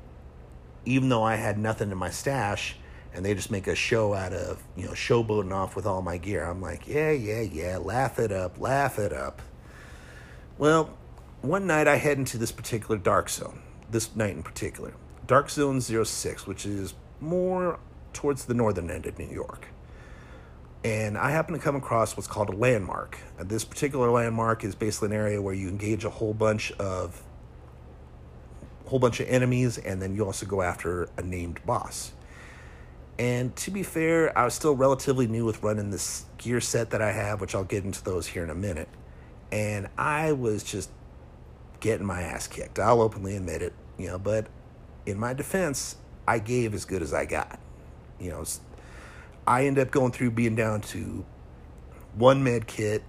even 0.85 1.09
though 1.09 1.23
I 1.23 1.35
had 1.35 1.57
nothing 1.57 1.91
in 1.91 1.97
my 1.97 2.09
stash, 2.09 2.75
and 3.13 3.25
they 3.25 3.33
just 3.33 3.51
make 3.51 3.67
a 3.67 3.75
show 3.75 4.13
out 4.13 4.33
of, 4.33 4.61
you 4.75 4.85
know, 4.85 4.91
showboating 4.91 5.51
off 5.51 5.75
with 5.75 5.85
all 5.85 6.01
my 6.01 6.17
gear. 6.17 6.43
I'm 6.43 6.61
like, 6.61 6.87
yeah, 6.87 7.11
yeah, 7.11 7.41
yeah, 7.41 7.77
laugh 7.77 8.19
it 8.19 8.31
up, 8.31 8.59
laugh 8.59 8.99
it 8.99 9.13
up. 9.13 9.41
Well, 10.57 10.97
one 11.41 11.65
night 11.65 11.87
I 11.87 11.97
head 11.97 12.17
into 12.17 12.37
this 12.37 12.51
particular 12.51 12.97
dark 12.97 13.29
zone, 13.29 13.61
this 13.89 14.15
night 14.15 14.35
in 14.35 14.43
particular. 14.43 14.93
Dark 15.27 15.49
Zone 15.49 15.79
06, 15.79 16.45
which 16.45 16.65
is 16.65 16.93
more 17.19 17.79
towards 18.13 18.45
the 18.45 18.53
northern 18.53 18.89
end 18.89 19.05
of 19.05 19.17
New 19.17 19.29
York. 19.29 19.67
And 20.83 21.17
I 21.17 21.29
happen 21.31 21.53
to 21.53 21.59
come 21.59 21.75
across 21.75 22.17
what's 22.17 22.27
called 22.27 22.49
a 22.49 22.55
landmark. 22.55 23.19
And 23.37 23.49
this 23.49 23.63
particular 23.63 24.09
landmark 24.09 24.63
is 24.63 24.73
basically 24.73 25.09
an 25.09 25.13
area 25.13 25.41
where 25.41 25.53
you 25.53 25.69
engage 25.69 26.05
a 26.05 26.09
whole 26.09 26.33
bunch 26.33 26.71
of 26.73 27.23
whole 28.85 28.99
bunch 28.99 29.21
of 29.21 29.27
enemies 29.29 29.77
and 29.77 30.01
then 30.01 30.13
you 30.13 30.25
also 30.25 30.45
go 30.45 30.61
after 30.61 31.07
a 31.17 31.21
named 31.21 31.65
boss. 31.65 32.11
And 33.17 33.55
to 33.57 33.71
be 33.71 33.83
fair, 33.83 34.37
I 34.37 34.43
was 34.43 34.53
still 34.53 34.75
relatively 34.75 35.27
new 35.27 35.45
with 35.45 35.63
running 35.63 35.91
this 35.91 36.25
gear 36.37 36.59
set 36.59 36.89
that 36.89 37.01
I 37.01 37.11
have, 37.11 37.39
which 37.39 37.55
I'll 37.55 37.63
get 37.63 37.85
into 37.85 38.03
those 38.03 38.27
here 38.27 38.43
in 38.43 38.49
a 38.49 38.55
minute. 38.55 38.89
And 39.51 39.87
I 39.97 40.31
was 40.33 40.63
just 40.63 40.89
getting 41.79 42.05
my 42.05 42.21
ass 42.21 42.47
kicked. 42.47 42.79
I'll 42.79 43.01
openly 43.01 43.37
admit 43.37 43.61
it, 43.61 43.73
you 43.97 44.07
know, 44.07 44.17
but 44.17 44.47
in 45.05 45.19
my 45.19 45.33
defense, 45.33 45.97
I 46.27 46.39
gave 46.39 46.73
as 46.73 46.83
good 46.83 47.01
as 47.01 47.13
I 47.13 47.25
got. 47.25 47.59
You 48.21 48.29
know, 48.29 48.43
I 49.47 49.65
end 49.65 49.79
up 49.79 49.91
going 49.91 50.11
through 50.11 50.31
being 50.31 50.55
down 50.55 50.81
to 50.81 51.25
one 52.15 52.43
med 52.43 52.67
kit, 52.67 53.03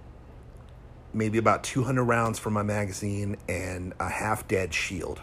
maybe 1.13 1.37
about 1.37 1.63
200 1.63 2.03
rounds 2.03 2.39
for 2.39 2.49
my 2.49 2.63
magazine, 2.63 3.37
and 3.47 3.93
a 3.99 4.09
half 4.09 4.47
dead 4.47 4.73
shield 4.73 5.21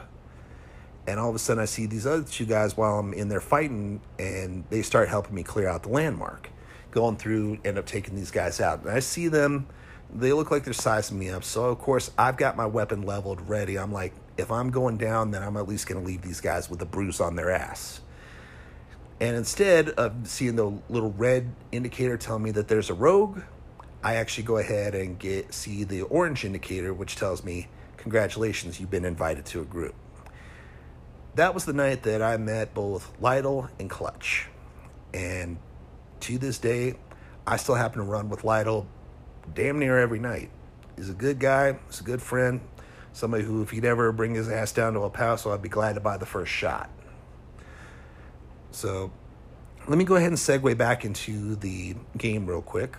and 1.11 1.19
all 1.19 1.29
of 1.29 1.35
a 1.35 1.39
sudden 1.39 1.61
I 1.61 1.67
see 1.67 1.87
these 1.87 2.07
other 2.07 2.23
two 2.23 2.47
guys 2.47 2.77
while 2.77 2.99
I'm 2.99 3.13
in 3.13 3.29
there 3.29 3.41
fighting, 3.41 4.01
and 4.19 4.65
they 4.71 4.83
start 4.83 5.09
helping 5.09 5.35
me 5.35 5.43
clear 5.43 5.69
out 5.69 5.83
the 5.83 5.89
landmark. 5.89 6.51
Going 6.93 7.17
through, 7.17 7.59
end 7.65 7.79
up 7.79 7.87
taking 7.87 8.15
these 8.15 8.31
guys 8.31 8.61
out, 8.61 8.83
and 8.83 8.91
I 8.91 9.01
see 9.01 9.29
them. 9.29 9.67
They 10.13 10.33
look 10.33 10.51
like 10.51 10.65
they're 10.65 10.73
sizing 10.73 11.19
me 11.19 11.31
up. 11.31 11.45
So 11.45 11.67
of 11.67 11.79
course 11.79 12.11
I've 12.19 12.37
got 12.37 12.57
my 12.57 12.67
weapon 12.67 13.03
leveled, 13.03 13.49
ready. 13.49 13.79
I'm 13.79 13.93
like, 13.93 14.13
if 14.37 14.51
I'm 14.51 14.71
going 14.71 14.99
down, 14.99 15.31
then 15.31 15.43
I'm 15.43 15.57
at 15.57 15.69
least 15.69 15.87
going 15.87 16.01
to 16.01 16.07
leave 16.07 16.23
these 16.23 16.41
guys 16.41 16.69
with 16.69 16.83
a 16.83 16.87
bruise 16.87 17.21
on 17.21 17.37
their 17.37 17.51
ass. 17.51 18.01
And 19.21 19.37
instead 19.37 19.91
of 19.91 20.27
seeing 20.27 20.57
the 20.57 20.73
little 20.89 21.13
red 21.13 21.53
indicator 21.73 22.17
telling 22.17 22.43
me 22.43 22.51
that 22.53 22.69
there's 22.69 22.89
a 22.89 22.95
rogue, 22.95 23.41
I 24.03 24.15
actually 24.17 24.45
go 24.45 24.57
ahead 24.57 24.95
and 24.95 25.19
get 25.19 25.53
see 25.53 25.85
the 25.85 26.03
orange 26.03 26.45
indicator, 26.45 26.95
which 26.95 27.17
tells 27.17 27.45
me, 27.45 27.69
congratulations, 27.99 28.81
you've 28.81 28.91
been 28.91 29.05
invited 29.05 29.45
to 29.47 29.61
a 29.61 29.65
group 29.65 29.95
that 31.35 31.55
was 31.55 31.65
the 31.65 31.73
night 31.73 32.03
that 32.03 32.23
I 32.23 32.37
met 32.37 32.75
both 32.75 33.13
Lytle 33.21 33.69
and 33.79 33.89
Clutch. 33.89 34.49
And 35.15 35.59
to 36.21 36.39
this 36.39 36.59
day, 36.59 36.95
I 37.47 37.57
still 37.57 37.75
happen 37.75 37.99
to 37.99 38.05
run 38.05 38.29
with 38.29 38.45
Lytle 38.45 38.87
damn 39.55 39.79
near 39.79 39.99
every 39.99 40.19
night. 40.19 40.51
He's 40.97 41.09
a 41.09 41.15
good 41.15 41.39
guy, 41.39 41.79
he's 41.87 42.01
a 42.01 42.05
good 42.05 42.21
friend, 42.21 42.61
somebody 43.13 43.45
who, 43.45 43.63
if 43.63 43.71
he'd 43.71 43.85
ever 43.85 44.13
bring 44.13 44.35
his 44.35 44.49
ass 44.49 44.73
down 44.73 44.95
to 44.95 45.03
El 45.03 45.11
Paso, 45.11 45.53
I'd 45.53 45.63
be 45.63 45.69
glad 45.69 45.95
to 45.95 46.01
buy 46.01 46.17
the 46.17 46.27
first 46.27 46.53
shot. 46.53 46.91
So 48.73 49.11
let 49.89 49.99
me 49.99 50.05
go 50.05 50.17
ahead 50.17 50.29
and 50.29 50.39
segue 50.39 50.77
back 50.77 51.05
into 51.05 51.57
the 51.57 51.95
game 52.17 52.47
real 52.47 52.63
quick. 52.63 52.97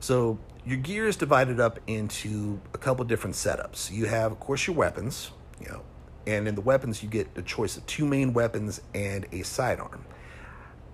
So 0.00 0.38
your 0.64 0.78
gear 0.78 1.06
is 1.06 1.16
divided 1.16 1.60
up 1.60 1.78
into 1.86 2.60
a 2.74 2.78
couple 2.78 3.04
different 3.04 3.36
setups. 3.36 3.90
You 3.90 4.06
have, 4.06 4.32
of 4.32 4.40
course, 4.40 4.66
your 4.66 4.76
weapons, 4.76 5.30
you 5.60 5.68
know, 5.68 5.82
and 6.26 6.48
in 6.48 6.54
the 6.54 6.60
weapons, 6.60 7.02
you 7.02 7.08
get 7.08 7.28
a 7.36 7.42
choice 7.42 7.76
of 7.76 7.86
two 7.86 8.04
main 8.04 8.32
weapons 8.32 8.80
and 8.94 9.26
a 9.32 9.42
sidearm. 9.42 10.04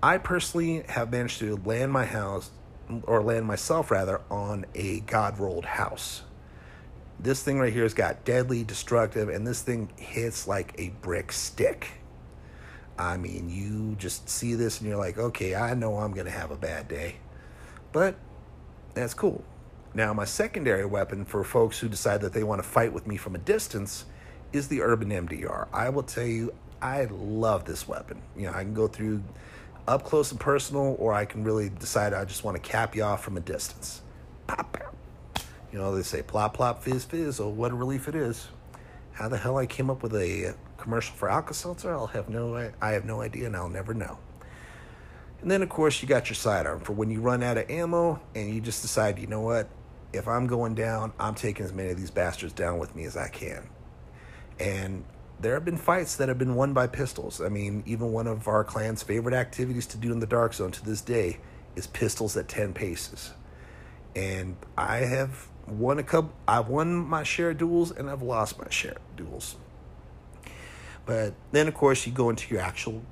I 0.02 0.18
personally 0.18 0.84
have 0.88 1.10
managed 1.10 1.38
to 1.38 1.56
land 1.64 1.92
my 1.92 2.04
house, 2.04 2.50
or 3.04 3.22
land 3.22 3.46
myself 3.46 3.90
rather, 3.90 4.20
on 4.30 4.66
a 4.74 5.00
God 5.00 5.38
rolled 5.38 5.64
house. 5.64 6.22
This 7.18 7.42
thing 7.42 7.58
right 7.58 7.72
here 7.72 7.84
has 7.84 7.94
got 7.94 8.24
deadly, 8.24 8.64
destructive, 8.64 9.28
and 9.28 9.46
this 9.46 9.62
thing 9.62 9.90
hits 9.96 10.46
like 10.46 10.74
a 10.76 10.90
brick 11.00 11.32
stick. 11.32 12.01
I 12.98 13.16
mean, 13.16 13.48
you 13.48 13.96
just 13.96 14.28
see 14.28 14.54
this 14.54 14.80
and 14.80 14.88
you're 14.88 14.98
like, 14.98 15.18
okay, 15.18 15.54
I 15.54 15.74
know 15.74 15.96
I'm 15.96 16.12
going 16.12 16.26
to 16.26 16.32
have 16.32 16.50
a 16.50 16.56
bad 16.56 16.88
day. 16.88 17.16
But 17.92 18.16
that's 18.94 19.14
cool. 19.14 19.44
Now, 19.94 20.12
my 20.14 20.24
secondary 20.24 20.86
weapon 20.86 21.24
for 21.24 21.44
folks 21.44 21.78
who 21.78 21.88
decide 21.88 22.22
that 22.22 22.32
they 22.32 22.44
want 22.44 22.62
to 22.62 22.68
fight 22.68 22.92
with 22.92 23.06
me 23.06 23.16
from 23.16 23.34
a 23.34 23.38
distance 23.38 24.06
is 24.52 24.68
the 24.68 24.82
Urban 24.82 25.10
MDR. 25.10 25.68
I 25.72 25.88
will 25.90 26.02
tell 26.02 26.26
you, 26.26 26.54
I 26.80 27.06
love 27.10 27.64
this 27.64 27.86
weapon. 27.86 28.20
You 28.36 28.46
know, 28.46 28.52
I 28.54 28.62
can 28.62 28.74
go 28.74 28.88
through 28.88 29.22
up 29.86 30.04
close 30.04 30.30
and 30.30 30.40
personal, 30.40 30.96
or 30.98 31.12
I 31.12 31.24
can 31.24 31.44
really 31.44 31.68
decide 31.68 32.14
I 32.14 32.24
just 32.24 32.44
want 32.44 32.56
to 32.56 32.62
cap 32.62 32.94
you 32.94 33.02
off 33.02 33.22
from 33.22 33.36
a 33.36 33.40
distance. 33.40 34.00
Pop, 34.46 34.78
You 35.72 35.78
know, 35.78 35.94
they 35.94 36.02
say 36.02 36.22
plop, 36.22 36.54
plop, 36.54 36.82
fizz, 36.82 37.04
fizz. 37.04 37.40
Oh, 37.40 37.48
what 37.48 37.72
a 37.72 37.74
relief 37.74 38.08
it 38.08 38.14
is. 38.14 38.48
How 39.12 39.28
the 39.28 39.36
hell 39.36 39.58
I 39.58 39.66
came 39.66 39.90
up 39.90 40.02
with 40.02 40.14
a 40.14 40.54
commercial 40.82 41.14
for 41.14 41.30
Alka-Seltzer, 41.30 41.92
I'll 41.92 42.08
have 42.08 42.28
no, 42.28 42.70
I 42.80 42.90
have 42.90 43.04
no 43.04 43.22
idea, 43.22 43.46
and 43.46 43.56
I'll 43.56 43.68
never 43.68 43.94
know. 43.94 44.18
And 45.40 45.50
then, 45.50 45.62
of 45.62 45.68
course, 45.68 46.02
you 46.02 46.08
got 46.08 46.28
your 46.28 46.36
sidearm 46.36 46.80
for 46.80 46.92
when 46.92 47.10
you 47.10 47.20
run 47.20 47.42
out 47.42 47.58
of 47.58 47.68
ammo 47.68 48.20
and 48.34 48.54
you 48.54 48.60
just 48.60 48.82
decide, 48.82 49.18
you 49.18 49.26
know 49.26 49.40
what, 49.40 49.68
if 50.12 50.28
I'm 50.28 50.46
going 50.46 50.74
down, 50.74 51.12
I'm 51.18 51.34
taking 51.34 51.64
as 51.64 51.72
many 51.72 51.90
of 51.90 51.96
these 51.96 52.10
bastards 52.10 52.52
down 52.52 52.78
with 52.78 52.94
me 52.94 53.04
as 53.04 53.16
I 53.16 53.28
can. 53.28 53.68
And 54.60 55.04
there 55.40 55.54
have 55.54 55.64
been 55.64 55.76
fights 55.76 56.16
that 56.16 56.28
have 56.28 56.38
been 56.38 56.54
won 56.54 56.72
by 56.72 56.86
pistols. 56.86 57.40
I 57.40 57.48
mean, 57.48 57.82
even 57.86 58.12
one 58.12 58.28
of 58.28 58.46
our 58.46 58.62
clan's 58.62 59.02
favorite 59.02 59.34
activities 59.34 59.86
to 59.88 59.96
do 59.96 60.12
in 60.12 60.20
the 60.20 60.26
Dark 60.26 60.54
Zone 60.54 60.70
to 60.70 60.84
this 60.84 61.00
day 61.00 61.38
is 61.74 61.88
pistols 61.88 62.36
at 62.36 62.46
10 62.46 62.72
paces. 62.72 63.32
And 64.14 64.56
I 64.76 64.98
have 64.98 65.48
won 65.66 65.98
a 65.98 66.02
couple, 66.04 66.32
I've 66.46 66.68
won 66.68 66.94
my 66.94 67.24
share 67.24 67.50
of 67.50 67.58
duels 67.58 67.90
and 67.90 68.08
I've 68.08 68.22
lost 68.22 68.58
my 68.58 68.68
share 68.70 68.92
of 68.92 69.16
duels. 69.16 69.56
But 71.04 71.34
then, 71.50 71.68
of 71.68 71.74
course, 71.74 72.06
you 72.06 72.12
go 72.12 72.30
into 72.30 72.52
your 72.54 72.62
actual, 72.62 73.02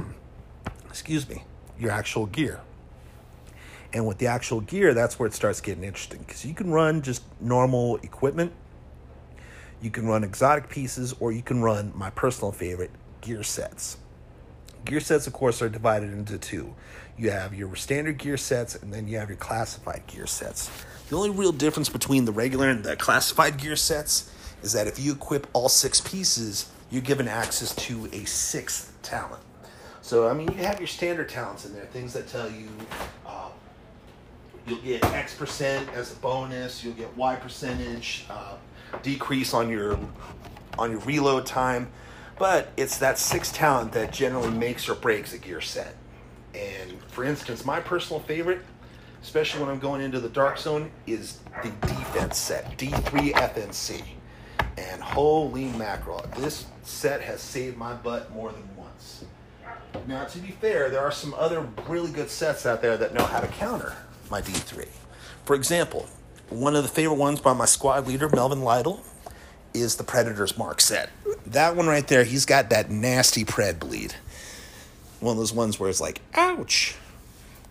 excuse 0.88 1.28
me, 1.28 1.44
your 1.78 1.90
actual 1.90 2.26
gear. 2.26 2.60
And 3.92 4.06
with 4.06 4.18
the 4.18 4.26
actual 4.26 4.60
gear, 4.60 4.92
that's 4.92 5.18
where 5.18 5.26
it 5.26 5.32
starts 5.32 5.60
getting 5.60 5.84
interesting 5.84 6.20
because 6.20 6.44
you 6.44 6.54
can 6.54 6.70
run 6.70 7.02
just 7.02 7.22
normal 7.40 7.96
equipment 7.98 8.52
you 9.80 9.90
can 9.90 10.06
run 10.06 10.24
exotic 10.24 10.68
pieces 10.68 11.14
or 11.20 11.32
you 11.32 11.42
can 11.42 11.62
run 11.62 11.92
my 11.94 12.10
personal 12.10 12.52
favorite, 12.52 12.90
gear 13.20 13.42
sets. 13.42 13.98
Gear 14.84 15.00
sets, 15.00 15.26
of 15.26 15.32
course, 15.32 15.60
are 15.60 15.68
divided 15.68 16.12
into 16.12 16.38
two. 16.38 16.74
You 17.18 17.30
have 17.30 17.54
your 17.54 17.74
standard 17.76 18.18
gear 18.18 18.36
sets 18.36 18.74
and 18.74 18.92
then 18.92 19.08
you 19.08 19.18
have 19.18 19.28
your 19.28 19.36
classified 19.36 20.06
gear 20.06 20.26
sets. 20.26 20.70
The 21.08 21.16
only 21.16 21.30
real 21.30 21.52
difference 21.52 21.88
between 21.88 22.24
the 22.24 22.32
regular 22.32 22.68
and 22.68 22.84
the 22.84 22.96
classified 22.96 23.58
gear 23.58 23.76
sets 23.76 24.32
is 24.62 24.72
that 24.72 24.86
if 24.86 24.98
you 24.98 25.12
equip 25.12 25.46
all 25.52 25.68
six 25.68 26.00
pieces, 26.00 26.70
you're 26.90 27.02
given 27.02 27.28
access 27.28 27.74
to 27.74 28.08
a 28.12 28.24
sixth 28.24 28.96
talent. 29.02 29.42
So, 30.02 30.28
I 30.28 30.34
mean, 30.34 30.48
you 30.52 30.64
have 30.64 30.78
your 30.78 30.86
standard 30.86 31.28
talents 31.28 31.66
in 31.66 31.74
there, 31.74 31.86
things 31.86 32.12
that 32.12 32.28
tell 32.28 32.50
you 32.50 32.68
uh, 33.26 33.48
you'll 34.66 34.78
get 34.78 35.04
X 35.04 35.34
percent 35.34 35.88
as 35.94 36.12
a 36.12 36.16
bonus, 36.16 36.84
you'll 36.84 36.94
get 36.94 37.14
Y 37.16 37.34
percentage, 37.36 38.24
uh, 38.30 38.54
decrease 39.02 39.54
on 39.54 39.68
your 39.70 39.98
on 40.78 40.90
your 40.90 41.00
reload 41.00 41.46
time, 41.46 41.90
but 42.38 42.68
it's 42.76 42.98
that 42.98 43.18
sixth 43.18 43.54
talent 43.54 43.92
that 43.92 44.12
generally 44.12 44.50
makes 44.50 44.88
or 44.88 44.94
breaks 44.94 45.32
a 45.32 45.38
gear 45.38 45.60
set. 45.60 45.96
And 46.54 47.00
for 47.08 47.24
instance, 47.24 47.64
my 47.64 47.80
personal 47.80 48.20
favorite, 48.20 48.60
especially 49.22 49.60
when 49.60 49.70
I'm 49.70 49.78
going 49.78 50.02
into 50.02 50.20
the 50.20 50.28
dark 50.28 50.58
zone, 50.58 50.90
is 51.06 51.40
the 51.62 51.70
defense 51.86 52.38
set, 52.38 52.76
D3 52.78 53.32
FNC. 53.32 54.02
And 54.76 55.02
holy 55.02 55.66
mackerel, 55.66 56.24
this 56.36 56.66
set 56.82 57.22
has 57.22 57.40
saved 57.40 57.76
my 57.76 57.94
butt 57.94 58.30
more 58.32 58.52
than 58.52 58.68
once. 58.76 59.24
Now, 60.06 60.24
to 60.24 60.38
be 60.38 60.52
fair, 60.52 60.90
there 60.90 61.00
are 61.00 61.12
some 61.12 61.34
other 61.34 61.66
really 61.88 62.12
good 62.12 62.30
sets 62.30 62.66
out 62.66 62.82
there 62.82 62.96
that 62.96 63.14
know 63.14 63.24
how 63.24 63.40
to 63.40 63.46
counter 63.48 63.96
my 64.30 64.40
D3. 64.40 64.86
For 65.44 65.56
example, 65.56 66.06
one 66.50 66.76
of 66.76 66.82
the 66.82 66.88
favorite 66.88 67.16
ones 67.16 67.40
by 67.40 67.52
my 67.52 67.64
squad 67.64 68.06
leader, 68.06 68.28
Melvin 68.28 68.62
Lytle, 68.62 69.02
is 69.74 69.96
the 69.96 70.04
Predator's 70.04 70.56
Mark 70.56 70.80
set. 70.80 71.10
That 71.46 71.76
one 71.76 71.86
right 71.86 72.06
there, 72.06 72.24
he's 72.24 72.44
got 72.44 72.70
that 72.70 72.90
nasty 72.90 73.44
pred 73.44 73.78
bleed. 73.78 74.14
One 75.20 75.32
of 75.32 75.38
those 75.38 75.52
ones 75.52 75.80
where 75.80 75.88
it's 75.88 76.00
like, 76.00 76.20
ouch. 76.34 76.94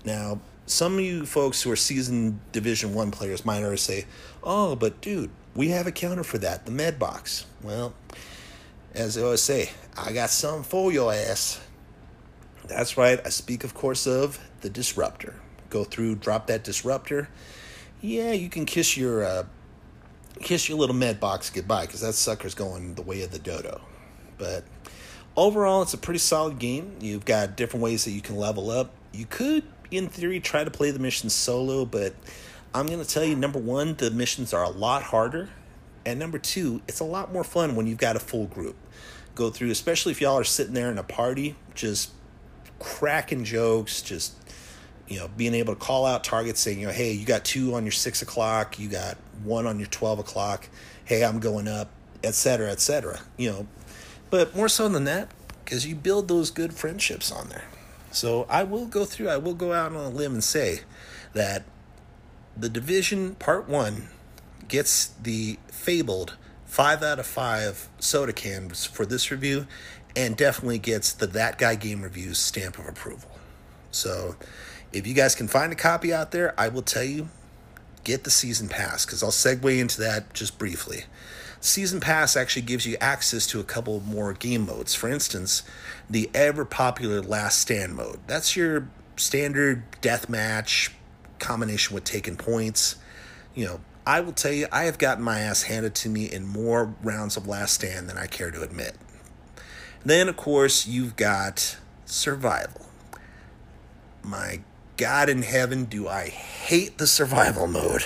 Now, 0.03 0.39
some 0.65 0.95
of 0.95 1.01
you 1.01 1.25
folks 1.25 1.61
who 1.61 1.71
are 1.71 1.75
seasoned 1.75 2.39
Division 2.51 2.93
One 2.93 3.11
players 3.11 3.45
might 3.45 3.61
already 3.61 3.77
say, 3.77 4.05
"Oh, 4.43 4.75
but 4.75 5.01
dude, 5.01 5.29
we 5.55 5.69
have 5.69 5.87
a 5.87 5.91
counter 5.91 6.23
for 6.23 6.37
that, 6.39 6.65
the 6.65 6.71
med 6.71 6.99
box." 6.99 7.45
Well, 7.61 7.93
as 8.93 9.17
I 9.17 9.21
always 9.21 9.41
say, 9.41 9.71
I 9.97 10.11
got 10.13 10.29
something 10.29 10.63
for 10.63 10.91
your 10.91 11.13
ass. 11.13 11.59
That's 12.67 12.97
right. 12.97 13.19
I 13.23 13.29
speak, 13.29 13.63
of 13.63 13.73
course, 13.73 14.07
of 14.07 14.39
the 14.61 14.69
disruptor. 14.69 15.35
Go 15.69 15.83
through, 15.83 16.15
drop 16.15 16.47
that 16.47 16.63
disruptor. 16.63 17.29
Yeah, 18.01 18.31
you 18.31 18.49
can 18.49 18.65
kiss 18.65 18.97
your 18.97 19.23
uh, 19.23 19.43
kiss 20.41 20.67
your 20.69 20.77
little 20.77 20.95
med 20.95 21.19
box 21.19 21.49
goodbye 21.49 21.85
because 21.85 22.01
that 22.01 22.13
sucker's 22.13 22.55
going 22.55 22.95
the 22.95 23.01
way 23.01 23.21
of 23.21 23.31
the 23.31 23.39
dodo. 23.39 23.81
But 24.37 24.63
overall, 25.35 25.81
it's 25.81 25.93
a 25.93 25.97
pretty 25.97 26.19
solid 26.19 26.59
game. 26.59 26.97
You've 27.01 27.25
got 27.25 27.55
different 27.55 27.83
ways 27.83 28.05
that 28.05 28.11
you 28.11 28.21
can 28.21 28.35
level 28.35 28.69
up. 28.69 28.91
You 29.13 29.25
could, 29.25 29.63
in 29.97 30.07
theory, 30.07 30.39
try 30.39 30.63
to 30.63 30.71
play 30.71 30.91
the 30.91 30.99
missions 30.99 31.33
solo, 31.33 31.85
but 31.85 32.13
I'm 32.73 32.87
going 32.87 32.99
to 32.99 33.07
tell 33.07 33.23
you 33.23 33.35
number 33.35 33.59
one, 33.59 33.95
the 33.95 34.11
missions 34.11 34.53
are 34.53 34.63
a 34.63 34.69
lot 34.69 35.03
harder. 35.03 35.49
And 36.05 36.19
number 36.19 36.37
two, 36.37 36.81
it's 36.87 36.99
a 36.99 37.05
lot 37.05 37.33
more 37.33 37.43
fun 37.43 37.75
when 37.75 37.87
you've 37.87 37.97
got 37.97 38.15
a 38.15 38.19
full 38.19 38.45
group. 38.45 38.75
Go 39.33 39.49
through, 39.49 39.71
especially 39.71 40.11
if 40.11 40.21
y'all 40.21 40.37
are 40.37 40.43
sitting 40.43 40.73
there 40.73 40.91
in 40.91 40.97
a 40.97 41.03
party, 41.03 41.55
just 41.73 42.11
cracking 42.79 43.43
jokes, 43.43 44.01
just 44.01 44.35
you 45.07 45.19
know, 45.19 45.27
being 45.27 45.53
able 45.53 45.75
to 45.75 45.79
call 45.79 46.05
out 46.05 46.23
targets 46.23 46.59
saying, 46.59 46.79
you 46.79 46.87
know, 46.87 46.93
hey, 46.93 47.11
you 47.11 47.25
got 47.25 47.45
two 47.45 47.75
on 47.75 47.83
your 47.83 47.91
six 47.91 48.21
o'clock, 48.21 48.79
you 48.79 48.89
got 48.89 49.17
one 49.43 49.67
on 49.67 49.77
your 49.79 49.87
12 49.87 50.19
o'clock, 50.19 50.67
hey, 51.05 51.23
I'm 51.23 51.39
going 51.39 51.67
up, 51.67 51.89
etc., 52.23 52.71
etc. 52.71 53.19
You 53.37 53.51
know, 53.51 53.67
but 54.29 54.55
more 54.55 54.69
so 54.69 54.89
than 54.89 55.03
that, 55.05 55.29
because 55.63 55.85
you 55.85 55.95
build 55.95 56.27
those 56.27 56.49
good 56.49 56.73
friendships 56.73 57.31
on 57.31 57.49
there. 57.49 57.65
So 58.15 58.45
I 58.49 58.63
will 58.63 58.85
go 58.85 59.03
through, 59.03 59.27
I 59.27 59.35
will 59.35 59.53
go 59.53 59.73
out 59.73 59.91
on 59.91 59.97
a 59.97 60.09
limb 60.09 60.33
and 60.33 60.43
say 60.43 60.81
that 61.33 61.63
the 62.55 62.69
division 62.69 63.35
part 63.35 63.67
one 63.67 64.07
gets 64.69 65.07
the 65.07 65.59
fabled 65.67 66.37
five 66.63 67.03
out 67.03 67.19
of 67.19 67.25
five 67.25 67.89
soda 67.99 68.31
cans 68.31 68.85
for 68.85 69.05
this 69.05 69.31
review 69.31 69.67
and 70.15 70.37
definitely 70.37 70.77
gets 70.79 71.11
the 71.11 71.27
That 71.27 71.57
Guy 71.57 71.75
Game 71.75 72.01
Reviews 72.01 72.39
stamp 72.39 72.79
of 72.79 72.87
approval. 72.87 73.31
So 73.91 74.37
if 74.93 75.05
you 75.05 75.13
guys 75.13 75.35
can 75.35 75.49
find 75.49 75.73
a 75.73 75.75
copy 75.75 76.13
out 76.13 76.31
there, 76.31 76.57
I 76.57 76.69
will 76.69 76.83
tell 76.83 77.03
you 77.03 77.27
get 78.05 78.23
the 78.23 78.31
season 78.31 78.69
pass 78.69 79.05
because 79.05 79.23
I'll 79.23 79.31
segue 79.31 79.77
into 79.77 79.99
that 79.99 80.33
just 80.33 80.57
briefly. 80.57 81.03
Season 81.65 81.99
Pass 81.99 82.35
actually 82.35 82.61
gives 82.61 82.85
you 82.85 82.95
access 83.01 83.47
to 83.47 83.59
a 83.59 83.63
couple 83.63 83.99
more 84.01 84.33
game 84.33 84.67
modes. 84.67 84.93
For 84.93 85.09
instance, 85.09 85.63
the 86.07 86.29
ever 86.33 86.63
popular 86.63 87.21
Last 87.21 87.59
Stand 87.59 87.95
mode. 87.95 88.19
That's 88.27 88.55
your 88.55 88.87
standard 89.17 89.83
death 89.99 90.29
match 90.29 90.91
combination 91.39 91.95
with 91.95 92.03
taking 92.03 92.37
points. 92.37 92.97
You 93.55 93.65
know, 93.65 93.81
I 94.05 94.21
will 94.21 94.31
tell 94.31 94.51
you, 94.51 94.67
I 94.71 94.83
have 94.83 94.99
gotten 94.99 95.23
my 95.23 95.39
ass 95.39 95.63
handed 95.63 95.95
to 95.95 96.09
me 96.09 96.31
in 96.31 96.45
more 96.45 96.93
rounds 97.01 97.35
of 97.35 97.47
Last 97.47 97.73
Stand 97.73 98.07
than 98.09 98.17
I 98.17 98.27
care 98.27 98.51
to 98.51 98.61
admit. 98.61 98.95
Then, 100.05 100.29
of 100.29 100.37
course, 100.37 100.85
you've 100.85 101.15
got 101.15 101.77
Survival. 102.05 102.85
My 104.23 104.59
God 104.97 105.29
in 105.29 105.41
heaven, 105.41 105.85
do 105.85 106.07
I 106.07 106.29
hate 106.29 106.99
the 106.99 107.07
survival 107.07 107.65
mode. 107.65 108.05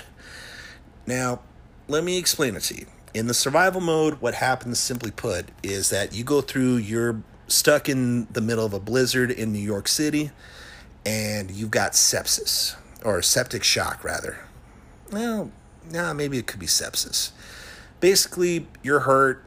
Now, 1.06 1.42
let 1.89 2.06
me 2.06 2.18
explain 2.18 2.56
it 2.56 2.63
to 2.63 2.75
you 2.75 2.86
in 3.13 3.28
the 3.28 3.34
survival 3.34 3.82
mode, 3.82 4.22
what 4.22 4.36
happens, 4.36 4.80
simply 4.80 5.12
put, 5.12 5.50
is 5.63 5.89
that 5.89 6.13
you 6.13 6.24
go 6.24 6.42
through, 6.42 6.78
you're 6.78 7.22
stuck 7.48 7.89
in 7.89 8.28
the 8.32 8.42
middle 8.42 8.66
of 8.66 8.74
a 8.74 8.80
blizzard 8.80 9.32
in 9.32 9.51
New 9.51 9.60
York 9.60 9.88
City, 9.88 10.32
and 11.06 11.50
you've 11.51 11.72
got 11.72 11.94
sepsis, 11.94 12.75
or 13.04 13.22
septic 13.22 13.63
shock, 13.63 14.04
rather. 14.04 14.39
Well, 15.12 15.51
nah, 15.89 16.13
maybe 16.13 16.38
it 16.38 16.48
could 16.48 16.60
be 16.60 16.68
sepsis. 16.68 17.32
Basically, 18.00 18.68
you're 18.84 19.01
hurt, 19.01 19.43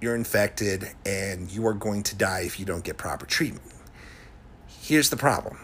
you're 0.00 0.14
infected, 0.14 0.90
and 1.04 1.50
you 1.50 1.66
are 1.66 1.74
going 1.74 2.02
to 2.04 2.16
die 2.16 2.40
if 2.40 2.60
you 2.60 2.64
don't 2.64 2.84
get 2.84 2.96
proper 2.96 3.26
treatment. 3.26 3.66
Here's 4.66 5.10
the 5.10 5.16
problem 5.16 5.58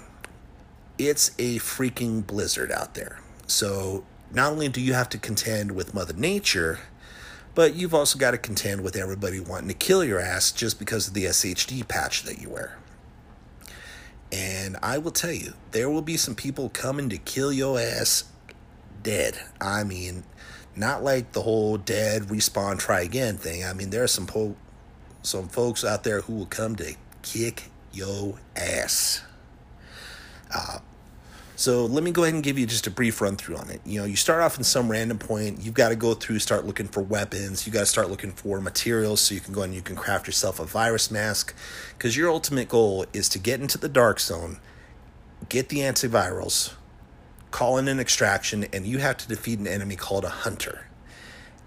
it's 0.98 1.30
a 1.38 1.59
freaking 1.59 2.26
blizzard 2.26 2.72
out 2.72 2.94
there. 2.94 3.20
So, 3.46 4.04
not 4.32 4.52
only 4.52 4.68
do 4.68 4.80
you 4.80 4.94
have 4.94 5.09
to 5.11 5.18
contend 5.18 5.72
with 5.72 5.94
Mother 5.94 6.14
Nature, 6.14 6.80
but 7.56 7.74
you've 7.74 7.94
also 7.94 8.18
got 8.18 8.32
to 8.32 8.38
contend 8.38 8.82
with 8.82 8.96
everybody 8.96 9.40
wanting 9.40 9.68
to 9.68 9.74
kill 9.74 10.04
your 10.04 10.20
ass 10.20 10.52
just 10.52 10.78
because 10.78 11.08
of 11.08 11.14
the 11.14 11.24
SHD 11.24 11.88
patch 11.88 12.22
that 12.24 12.40
you 12.40 12.50
wear. 12.50 12.76
And 14.30 14.76
I 14.82 14.98
will 14.98 15.10
tell 15.10 15.32
you, 15.32 15.54
there 15.70 15.88
will 15.88 16.02
be 16.02 16.18
some 16.18 16.34
people 16.34 16.68
coming 16.68 17.08
to 17.08 17.16
kill 17.16 17.50
your 17.50 17.80
ass 17.80 18.24
dead. 19.02 19.38
I 19.58 19.84
mean, 19.84 20.24
not 20.76 21.02
like 21.02 21.32
the 21.32 21.40
whole 21.40 21.78
dead 21.78 22.24
respawn 22.24 22.78
try 22.78 23.00
again 23.00 23.38
thing. 23.38 23.64
I 23.64 23.72
mean, 23.72 23.88
there 23.88 24.02
are 24.02 24.08
some 24.08 24.26
po- 24.26 24.56
some 25.22 25.48
folks 25.48 25.82
out 25.82 26.04
there 26.04 26.20
who 26.20 26.34
will 26.34 26.46
come 26.46 26.76
to 26.76 26.94
kick 27.22 27.70
your 27.90 28.38
ass. 28.54 29.22
Uh, 30.54 30.80
so 31.58 31.86
let 31.86 32.04
me 32.04 32.10
go 32.10 32.22
ahead 32.22 32.34
and 32.34 32.42
give 32.42 32.58
you 32.58 32.66
just 32.66 32.86
a 32.86 32.90
brief 32.90 33.22
run 33.22 33.36
through 33.36 33.56
on 33.56 33.70
it. 33.70 33.80
You 33.86 34.00
know, 34.00 34.04
you 34.04 34.14
start 34.14 34.42
off 34.42 34.58
in 34.58 34.64
some 34.64 34.90
random 34.90 35.18
point. 35.18 35.62
You've 35.62 35.72
got 35.72 35.88
to 35.88 35.96
go 35.96 36.12
through, 36.12 36.38
start 36.38 36.66
looking 36.66 36.86
for 36.86 37.00
weapons. 37.00 37.66
You 37.66 37.72
got 37.72 37.80
to 37.80 37.86
start 37.86 38.10
looking 38.10 38.32
for 38.32 38.60
materials 38.60 39.22
so 39.22 39.34
you 39.34 39.40
can 39.40 39.54
go 39.54 39.62
and 39.62 39.74
you 39.74 39.80
can 39.80 39.96
craft 39.96 40.26
yourself 40.26 40.60
a 40.60 40.66
virus 40.66 41.10
mask. 41.10 41.54
Because 41.96 42.14
your 42.14 42.30
ultimate 42.30 42.68
goal 42.68 43.06
is 43.14 43.30
to 43.30 43.38
get 43.38 43.62
into 43.62 43.78
the 43.78 43.88
dark 43.88 44.20
zone, 44.20 44.60
get 45.48 45.70
the 45.70 45.78
antivirals, 45.78 46.74
call 47.50 47.78
in 47.78 47.88
an 47.88 47.98
extraction, 47.98 48.64
and 48.64 48.86
you 48.86 48.98
have 48.98 49.16
to 49.16 49.26
defeat 49.26 49.58
an 49.58 49.66
enemy 49.66 49.96
called 49.96 50.26
a 50.26 50.28
hunter. 50.28 50.88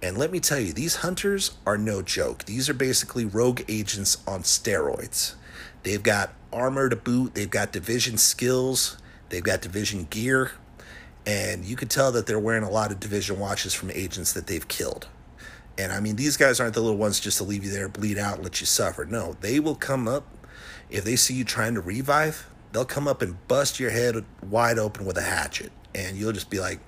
And 0.04 0.20
let 0.20 0.32
me 0.32 0.40
tell 0.40 0.60
you, 0.60 0.72
these 0.72 0.98
hunters 0.98 1.58
are 1.66 1.80
no 1.80 2.04
joke. 2.04 2.46
These 2.46 2.70
are 2.70 2.76
basically 2.76 3.26
rogue 3.26 3.64
agents 3.68 4.18
on 4.28 4.44
steroids. 4.44 5.34
They've 5.82 6.04
got 6.04 6.36
armor 6.54 6.90
to 6.90 6.96
boot. 6.96 7.34
They've 7.34 7.50
got 7.50 7.72
division 7.72 8.18
skills 8.18 8.98
They've 9.30 9.44
got 9.44 9.62
division 9.62 10.08
gear, 10.10 10.52
and 11.26 11.64
you 11.64 11.76
could 11.76 11.90
tell 11.90 12.12
that 12.12 12.26
they're 12.26 12.40
wearing 12.40 12.64
a 12.64 12.70
lot 12.70 12.92
of 12.92 13.00
division 13.00 13.40
watches 13.40 13.74
from 13.74 13.92
agents 13.92 14.34
that 14.34 14.48
they've 14.48 14.68
killed. 14.68 15.08
And 15.78 15.94
I 15.94 16.00
mean, 16.00 16.16
these 16.16 16.36
guys 16.36 16.60
aren't 16.60 16.74
the 16.74 16.82
little 16.82 16.98
ones 16.98 17.20
just 17.20 17.38
to 17.38 17.44
leave 17.44 17.64
you 17.64 17.72
there, 17.72 17.88
bleed 17.88 18.18
out, 18.18 18.44
let 18.44 18.60
you 18.60 18.66
suffer. 18.66 19.06
No, 19.06 19.38
they 19.42 19.60
will 19.60 19.76
come 19.76 20.08
up 20.08 20.26
if 20.90 21.04
they 21.04 21.16
see 21.16 21.36
you 21.36 21.44
trying 21.46 21.76
to 21.76 21.82
revive. 21.82 22.48
They'll 22.72 22.86
come 22.86 23.08
up 23.08 23.22
and 23.22 23.48
bust 23.48 23.80
your 23.80 23.92
head 23.92 24.26
wide 24.44 24.78
open 24.78 25.06
with 25.06 25.18
a 25.18 25.22
hatchet, 25.22 25.72
and 25.96 26.18
you'll 26.18 26.34
just 26.34 26.50
be 26.50 26.60
like, 26.60 26.80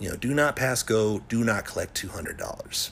you 0.00 0.08
know, 0.08 0.16
do 0.16 0.34
not 0.34 0.56
pass 0.56 0.82
go, 0.82 1.20
do 1.28 1.44
not 1.44 1.64
collect 1.64 1.94
two 1.94 2.08
hundred 2.08 2.36
dollars. 2.36 2.90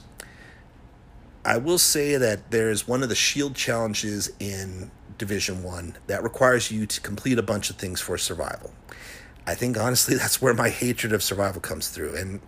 I 1.44 1.56
will 1.56 1.78
say 1.78 2.16
that 2.16 2.50
there's 2.50 2.86
one 2.86 3.02
of 3.02 3.08
the 3.08 3.14
shield 3.14 3.54
challenges 3.54 4.30
in 4.38 4.90
Division 5.20 5.62
1 5.62 5.96
that 6.06 6.22
requires 6.22 6.72
you 6.72 6.87
to 6.87 7.00
complete 7.02 7.38
a 7.38 7.42
bunch 7.42 7.68
of 7.70 7.76
things 7.76 8.00
for 8.00 8.18
survival. 8.18 8.72
I 9.46 9.54
think 9.54 9.78
honestly 9.78 10.14
that's 10.16 10.42
where 10.42 10.54
my 10.54 10.70
hatred 10.70 11.12
of 11.12 11.22
survival 11.22 11.61
comes 11.61 11.88
through. 11.88 12.16
And 12.16 12.40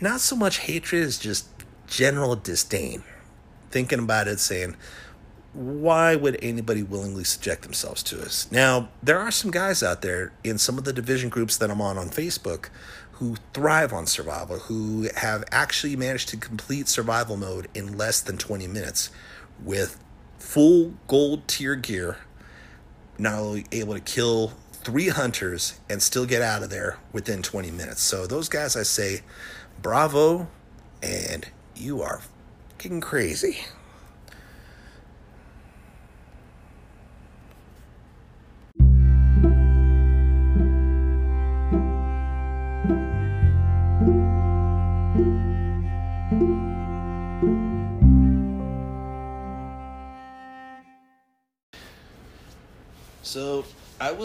not 0.00 0.20
so 0.20 0.36
much 0.36 0.58
hatred 0.58 1.02
as 1.02 1.18
just 1.18 1.48
general 1.86 2.36
disdain. 2.36 3.02
Thinking 3.70 3.98
about 3.98 4.28
it, 4.28 4.40
saying, 4.40 4.76
why 5.52 6.14
would 6.14 6.38
anybody 6.42 6.82
willingly 6.82 7.24
subject 7.24 7.62
themselves 7.62 8.02
to 8.04 8.20
us? 8.20 8.50
Now, 8.52 8.90
there 9.02 9.18
are 9.18 9.30
some 9.30 9.50
guys 9.50 9.82
out 9.82 10.02
there 10.02 10.32
in 10.44 10.58
some 10.58 10.78
of 10.78 10.84
the 10.84 10.92
division 10.92 11.30
groups 11.30 11.56
that 11.56 11.70
I'm 11.70 11.80
on 11.80 11.98
on 11.98 12.10
Facebook 12.10 12.68
who 13.12 13.36
thrive 13.52 13.92
on 13.92 14.06
survival, 14.06 14.58
who 14.58 15.08
have 15.16 15.44
actually 15.50 15.96
managed 15.96 16.28
to 16.28 16.36
complete 16.36 16.86
survival 16.88 17.36
mode 17.36 17.68
in 17.74 17.96
less 17.96 18.20
than 18.20 18.38
20 18.38 18.68
minutes 18.68 19.10
with 19.62 19.98
full 20.38 20.94
gold 21.06 21.46
tier 21.48 21.74
gear, 21.74 22.18
not 23.18 23.38
only 23.38 23.66
able 23.72 23.94
to 23.94 24.00
kill 24.00 24.52
three 24.72 25.08
hunters 25.08 25.78
and 25.90 26.02
still 26.02 26.24
get 26.24 26.40
out 26.40 26.62
of 26.62 26.70
there 26.70 26.98
within 27.12 27.42
20 27.42 27.70
minutes. 27.70 28.00
So 28.00 28.26
those 28.26 28.48
guys, 28.48 28.76
I 28.76 28.84
say, 28.84 29.20
bravo, 29.82 30.48
and 31.02 31.46
you 31.76 32.02
are 32.02 32.20
fucking 32.70 33.00
crazy. 33.00 33.58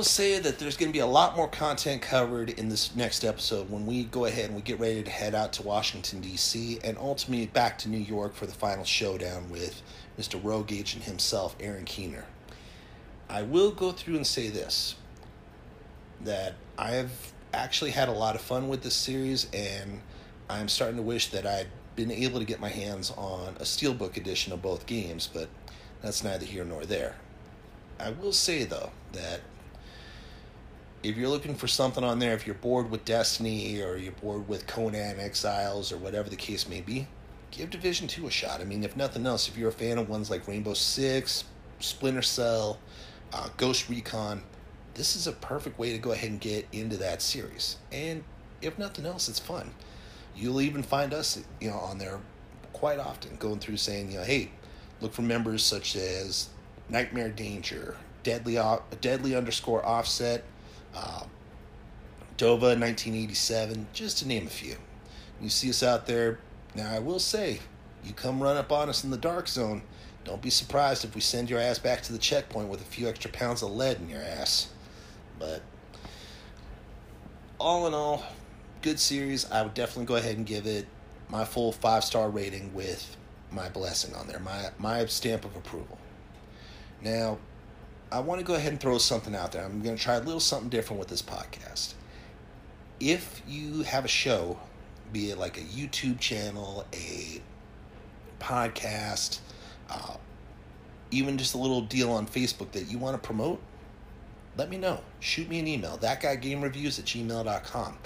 Will 0.04 0.10
say 0.10 0.38
that 0.38 0.60
there's 0.60 0.76
going 0.76 0.90
to 0.90 0.94
be 0.94 1.00
a 1.00 1.06
lot 1.06 1.34
more 1.34 1.48
content 1.48 2.02
covered 2.02 2.50
in 2.50 2.68
this 2.68 2.94
next 2.94 3.24
episode 3.24 3.70
when 3.70 3.86
we 3.86 4.04
go 4.04 4.26
ahead 4.26 4.48
and 4.48 4.56
we 4.56 4.62
get 4.62 4.78
ready 4.78 5.02
to 5.02 5.10
head 5.10 5.34
out 5.34 5.54
to 5.54 5.64
Washington, 5.64 6.20
D.C., 6.20 6.78
and 6.84 6.98
ultimately 6.98 7.46
back 7.46 7.78
to 7.78 7.88
New 7.88 8.00
York 8.00 8.36
for 8.36 8.46
the 8.46 8.52
final 8.52 8.84
showdown 8.84 9.50
with 9.50 9.82
Mr. 10.20 10.44
Rogue 10.44 10.74
Agent 10.74 11.06
himself, 11.06 11.56
Aaron 11.62 11.86
Keener. 11.86 12.26
I 13.30 13.44
will 13.44 13.72
go 13.72 13.94
through 13.94 14.18
and 14.18 14.28
say 14.28 14.50
this 14.50 14.96
that 16.20 16.56
I 16.78 16.90
have 16.90 17.32
actually 17.54 17.92
had 17.92 18.10
a 18.10 18.12
lot 18.12 18.36
of 18.36 18.42
fun 18.42 18.68
with 18.68 18.84
this 18.84 18.96
series, 18.96 19.48
and 19.54 20.02
I'm 20.50 20.68
starting 20.68 20.98
to 20.98 21.02
wish 21.02 21.32
that 21.32 21.48
I'd 21.48 21.68
been 21.96 22.12
able 22.12 22.40
to 22.40 22.46
get 22.46 22.60
my 22.60 22.68
hands 22.68 23.10
on 23.12 23.56
a 23.56 23.64
steelbook 23.64 24.18
edition 24.18 24.52
of 24.52 24.62
both 24.62 24.86
games, 24.86 25.30
but 25.34 25.48
that's 26.02 26.26
neither 26.26 26.46
here 26.46 26.66
nor 26.66 26.84
there. 26.84 27.16
I 28.02 28.10
will 28.10 28.34
say 28.34 28.66
though 28.66 28.92
that 29.14 29.40
if 31.04 31.18
you're 31.18 31.30
looking 31.30 31.54
for 31.54 31.68
something 31.68 32.04
on 32.04 32.20
there, 32.20 32.34
if 32.34 32.48
you're 32.48 32.56
bored 32.56 32.90
with 32.90 33.04
Destiny 33.04 33.82
or 33.82 33.98
you're 33.98 34.14
bored 34.14 34.48
with 34.48 34.66
Conan 34.68 35.20
Exiles 35.20 35.92
or 35.92 35.98
whatever 35.98 36.30
the 36.30 36.38
case 36.38 36.68
may 36.68 36.80
be, 36.80 37.08
give 37.52 37.70
Division 37.70 38.08
2 38.08 38.28
a 38.28 38.32
shot. 38.32 38.62
I 38.62 38.64
mean, 38.64 38.84
if 38.84 38.96
nothing 38.96 39.26
else, 39.26 39.50
if 39.50 39.58
you're 39.58 39.70
a 39.70 39.74
fan 39.74 39.98
of 39.98 40.08
ones 40.08 40.30
like 40.30 40.48
Rainbow 40.48 40.74
Six, 40.74 41.44
Splinter 41.80 42.22
Cell, 42.22 42.80
uh, 43.34 43.50
Ghost 43.58 43.90
Recon, 43.90 44.42
this 44.94 45.18
is 45.18 45.28
a 45.28 45.34
perfect 45.34 45.78
way 45.78 45.92
to 45.92 45.98
go 45.98 46.14
ahead 46.14 46.30
and 46.30 46.40
get 46.40 46.68
into 46.72 46.96
that 46.98 47.22
series. 47.22 47.78
And 47.92 48.24
if 48.62 48.80
nothing 48.80 49.06
else, 49.06 49.28
it's 49.28 49.40
fun. 49.40 49.72
You'll 50.36 50.62
even 50.62 50.84
find 50.84 51.14
us, 51.14 51.44
you 51.60 51.70
know, 51.70 51.78
on 51.78 51.98
there 51.98 52.20
quite 52.72 53.00
often, 53.00 53.36
going 53.36 53.60
through 53.60 53.78
saying, 53.78 54.12
you 54.12 54.20
know, 54.20 54.24
hey, 54.24 54.52
look 55.02 55.14
for 55.14 55.22
members 55.22 55.64
such 55.64 55.98
as 55.98 56.50
Nightmare 56.90 57.30
Danger, 57.30 57.98
Deadly 58.24 58.58
Deadly 59.02 59.36
underscore 59.36 59.86
Offset, 59.86 60.44
uh, 60.96 61.24
Dova 62.38 62.78
1987, 62.80 63.88
just 63.94 64.20
to 64.20 64.28
name 64.28 64.48
a 64.48 64.50
few. 64.50 64.76
You 65.42 65.50
see 65.50 65.70
us 65.70 65.84
out 65.84 66.06
there. 66.08 66.40
Now, 66.76 66.92
I 66.94 67.00
will 67.00 67.20
say, 67.20 67.60
you 68.04 68.14
come 68.14 68.42
run 68.42 68.58
up 68.58 68.72
on 68.72 68.90
us 68.90 69.04
in 69.04 69.12
the 69.12 69.18
dark 69.18 69.48
zone, 69.48 69.84
don't 70.26 70.42
be 70.42 70.50
surprised 70.50 71.04
if 71.04 71.16
we 71.16 71.22
send 71.22 71.50
your 71.50 71.60
ass 71.60 71.80
back 71.80 72.02
to 72.04 72.14
the 72.14 72.20
checkpoint 72.20 72.70
with 72.70 72.82
a 72.82 72.86
few 72.86 73.10
extra 73.10 73.30
pounds 73.32 73.62
of 73.62 73.72
lead 73.72 74.00
in 74.00 74.10
your 74.10 74.22
ass. 74.22 74.70
But 75.38 75.62
all 77.60 77.88
in 77.88 77.94
all, 77.94 78.24
good 78.82 79.00
series. 79.00 79.50
I 79.52 79.64
would 79.64 79.74
definitely 79.74 80.06
go 80.06 80.16
ahead 80.16 80.38
and 80.38 80.46
give 80.46 80.66
it 80.66 80.88
my 81.30 81.44
full 81.44 81.72
five 81.72 82.04
star 82.04 82.30
rating 82.30 82.74
with 82.74 83.18
my 83.52 83.70
blessing 83.70 84.16
on 84.16 84.28
there, 84.28 84.40
my 84.40 84.70
my 84.78 85.06
stamp 85.08 85.44
of 85.46 85.56
approval. 85.56 85.98
Now, 87.02 87.38
I 88.14 88.20
want 88.20 88.40
to 88.40 88.46
go 88.46 88.54
ahead 88.54 88.72
and 88.72 88.80
throw 88.80 89.00
something 89.00 89.36
out 89.36 89.54
there. 89.54 89.66
I'm 89.66 89.82
going 89.82 89.98
to 89.98 90.02
try 90.02 90.14
a 90.14 90.20
little 90.20 90.40
something 90.40 90.70
different 90.70 91.00
with 91.00 91.08
this 91.08 91.24
podcast. 91.24 91.96
If 93.00 93.42
you 93.48 93.82
have 93.82 94.06
a 94.06 94.08
show, 94.08 94.60
be 95.12 95.32
it 95.32 95.40
like 95.40 95.58
a 95.58 95.62
YouTube 95.62 96.20
channel, 96.20 96.86
a 96.94 97.42
podcast, 98.40 99.40
uh, 99.90 100.18
even 101.10 101.40
just 101.40 101.56
a 101.56 101.58
little 101.58 101.82
deal 101.82 102.12
on 102.12 102.28
Facebook 102.28 102.72
that 102.74 102.84
you 102.84 103.00
want 103.00 103.20
to 103.20 103.26
promote, 103.26 103.60
let 104.58 104.70
me 104.70 104.78
know. 104.78 105.00
Shoot 105.20 105.50
me 105.50 105.58
an 105.58 105.68
email, 105.68 105.98
thatguygamereviews 105.98 107.00
at 107.00 107.06
gmail.com. 107.06 107.98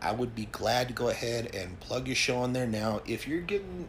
I 0.00 0.12
would 0.12 0.36
be 0.36 0.44
glad 0.46 0.86
to 0.86 0.94
go 0.94 1.08
ahead 1.08 1.56
and 1.56 1.80
plug 1.80 2.06
your 2.06 2.14
show 2.14 2.36
on 2.36 2.52
there. 2.52 2.68
Now, 2.68 3.02
if 3.04 3.26
you're 3.26 3.40
getting 3.40 3.88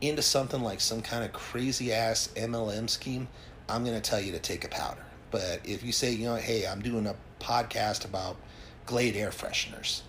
into 0.00 0.22
something 0.22 0.62
like 0.62 0.80
some 0.80 1.02
kind 1.02 1.24
of 1.24 1.32
crazy 1.32 1.92
ass 1.92 2.28
MLM 2.36 2.88
scheme, 2.88 3.26
I'm 3.68 3.82
going 3.82 4.00
to 4.00 4.10
tell 4.10 4.20
you 4.20 4.30
to 4.30 4.38
take 4.38 4.64
a 4.64 4.68
powder. 4.68 5.02
But 5.36 5.60
if 5.64 5.84
you 5.84 5.92
say, 5.92 6.12
you 6.12 6.24
know, 6.24 6.36
hey, 6.36 6.66
I'm 6.66 6.80
doing 6.80 7.06
a 7.06 7.14
podcast 7.40 8.06
about 8.06 8.38
Glade 8.86 9.16
air 9.16 9.28
fresheners, 9.28 10.00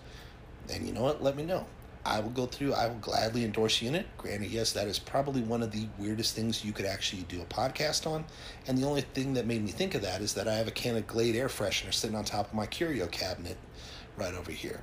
then 0.68 0.86
you 0.86 0.94
know 0.94 1.02
what? 1.02 1.22
Let 1.22 1.36
me 1.36 1.42
know. 1.42 1.66
I 2.02 2.20
will 2.20 2.30
go 2.30 2.46
through, 2.46 2.72
I 2.72 2.86
will 2.86 2.94
gladly 2.94 3.44
endorse 3.44 3.82
you 3.82 3.88
in 3.88 3.94
it. 3.94 4.06
Granted, 4.16 4.50
yes, 4.50 4.72
that 4.72 4.88
is 4.88 4.98
probably 4.98 5.42
one 5.42 5.62
of 5.62 5.70
the 5.70 5.86
weirdest 5.98 6.34
things 6.34 6.64
you 6.64 6.72
could 6.72 6.86
actually 6.86 7.24
do 7.24 7.42
a 7.42 7.44
podcast 7.44 8.10
on. 8.10 8.24
And 8.66 8.78
the 8.78 8.86
only 8.86 9.02
thing 9.02 9.34
that 9.34 9.46
made 9.46 9.62
me 9.62 9.70
think 9.70 9.94
of 9.94 10.00
that 10.00 10.22
is 10.22 10.32
that 10.32 10.48
I 10.48 10.54
have 10.54 10.66
a 10.66 10.70
can 10.70 10.96
of 10.96 11.06
Glade 11.06 11.36
air 11.36 11.48
freshener 11.48 11.92
sitting 11.92 12.16
on 12.16 12.24
top 12.24 12.48
of 12.48 12.54
my 12.54 12.64
curio 12.64 13.06
cabinet 13.06 13.58
right 14.16 14.32
over 14.32 14.50
here. 14.50 14.80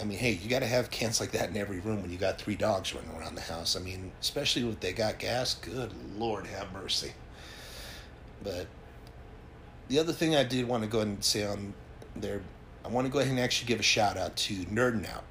I 0.00 0.02
mean, 0.02 0.18
hey, 0.18 0.32
you 0.32 0.50
got 0.50 0.62
to 0.62 0.66
have 0.66 0.90
cans 0.90 1.20
like 1.20 1.30
that 1.30 1.48
in 1.48 1.56
every 1.56 1.78
room 1.78 2.02
when 2.02 2.10
you 2.10 2.18
got 2.18 2.40
three 2.40 2.56
dogs 2.56 2.92
running 2.92 3.16
around 3.16 3.36
the 3.36 3.40
house. 3.42 3.76
I 3.76 3.78
mean, 3.78 4.10
especially 4.20 4.68
if 4.68 4.80
they 4.80 4.92
got 4.92 5.20
gas. 5.20 5.54
Good 5.54 5.92
Lord, 6.18 6.48
have 6.48 6.72
mercy. 6.72 7.12
But 8.42 8.66
the 9.88 9.98
other 9.98 10.12
thing 10.12 10.34
I 10.34 10.44
did 10.44 10.66
want 10.66 10.82
to 10.82 10.88
go 10.88 10.98
ahead 10.98 11.08
and 11.08 11.24
say 11.24 11.44
on 11.44 11.74
there, 12.16 12.40
I 12.84 12.88
want 12.88 13.06
to 13.06 13.12
go 13.12 13.18
ahead 13.18 13.30
and 13.30 13.40
actually 13.40 13.68
give 13.68 13.80
a 13.80 13.84
shout 13.84 14.16
out 14.16 14.36
to 14.36 14.54
Nerding 14.66 15.08
Out 15.12 15.24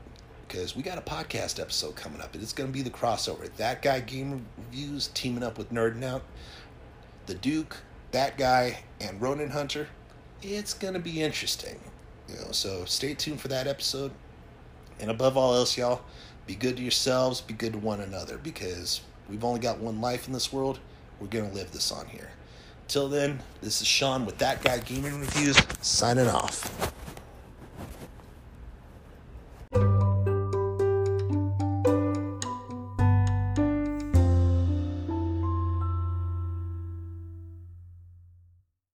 because 0.48 0.76
we 0.76 0.84
got 0.84 0.98
a 0.98 1.02
podcast 1.02 1.60
episode 1.60 1.96
coming 1.96 2.22
up, 2.22 2.34
and 2.34 2.44
it's 2.44 2.54
going 2.54 2.70
to 2.70 2.74
be 2.74 2.82
the 2.82 2.90
crossover. 2.90 3.52
That 3.58 3.82
guy 3.82 4.00
game 4.00 4.46
reviews 4.58 5.08
teaming 5.14 5.44
up 5.44 5.58
with 5.58 5.72
Nerding 5.72 6.04
Out, 6.04 6.24
the 7.26 7.34
Duke, 7.34 7.78
that 8.12 8.38
guy, 8.38 8.84
and 9.02 9.22
Ronin 9.22 9.50
Hunter. 9.50 9.88
It's 10.42 10.74
going 10.74 10.94
to 10.94 11.00
be 11.00 11.22
interesting, 11.22 11.80
you 12.28 12.36
know. 12.36 12.52
So 12.52 12.86
stay 12.86 13.14
tuned 13.14 13.42
for 13.42 13.48
that 13.48 13.66
episode. 13.66 14.12
And 15.00 15.10
above 15.10 15.38
all 15.38 15.56
else, 15.56 15.76
y'all, 15.78 16.04
be 16.46 16.54
good 16.54 16.78
to 16.78 16.84
yourselves, 16.84 17.42
be 17.42 17.54
good 17.54 17.74
to 17.74 17.80
one 17.80 18.02
another, 18.02 18.38
because 18.38 19.02
we've 19.30 19.44
only 19.44 19.60
got 19.60 19.80
one 19.80 20.02
life 20.02 20.28
in 20.28 20.34
this 20.34 20.54
world. 20.54 20.80
We're 21.20 21.28
going 21.28 21.50
to 21.50 21.56
live 21.56 21.72
this 21.72 21.92
on 21.92 22.06
here. 22.08 22.30
Till 22.88 23.10
then, 23.10 23.40
this 23.62 23.82
is 23.82 23.88
Sean 23.88 24.26
with 24.26 24.38
That 24.38 24.62
Guy 24.64 24.80
Gaming 24.80 25.20
Reviews, 25.20 25.58
signing 25.82 26.28
off. 26.28 26.93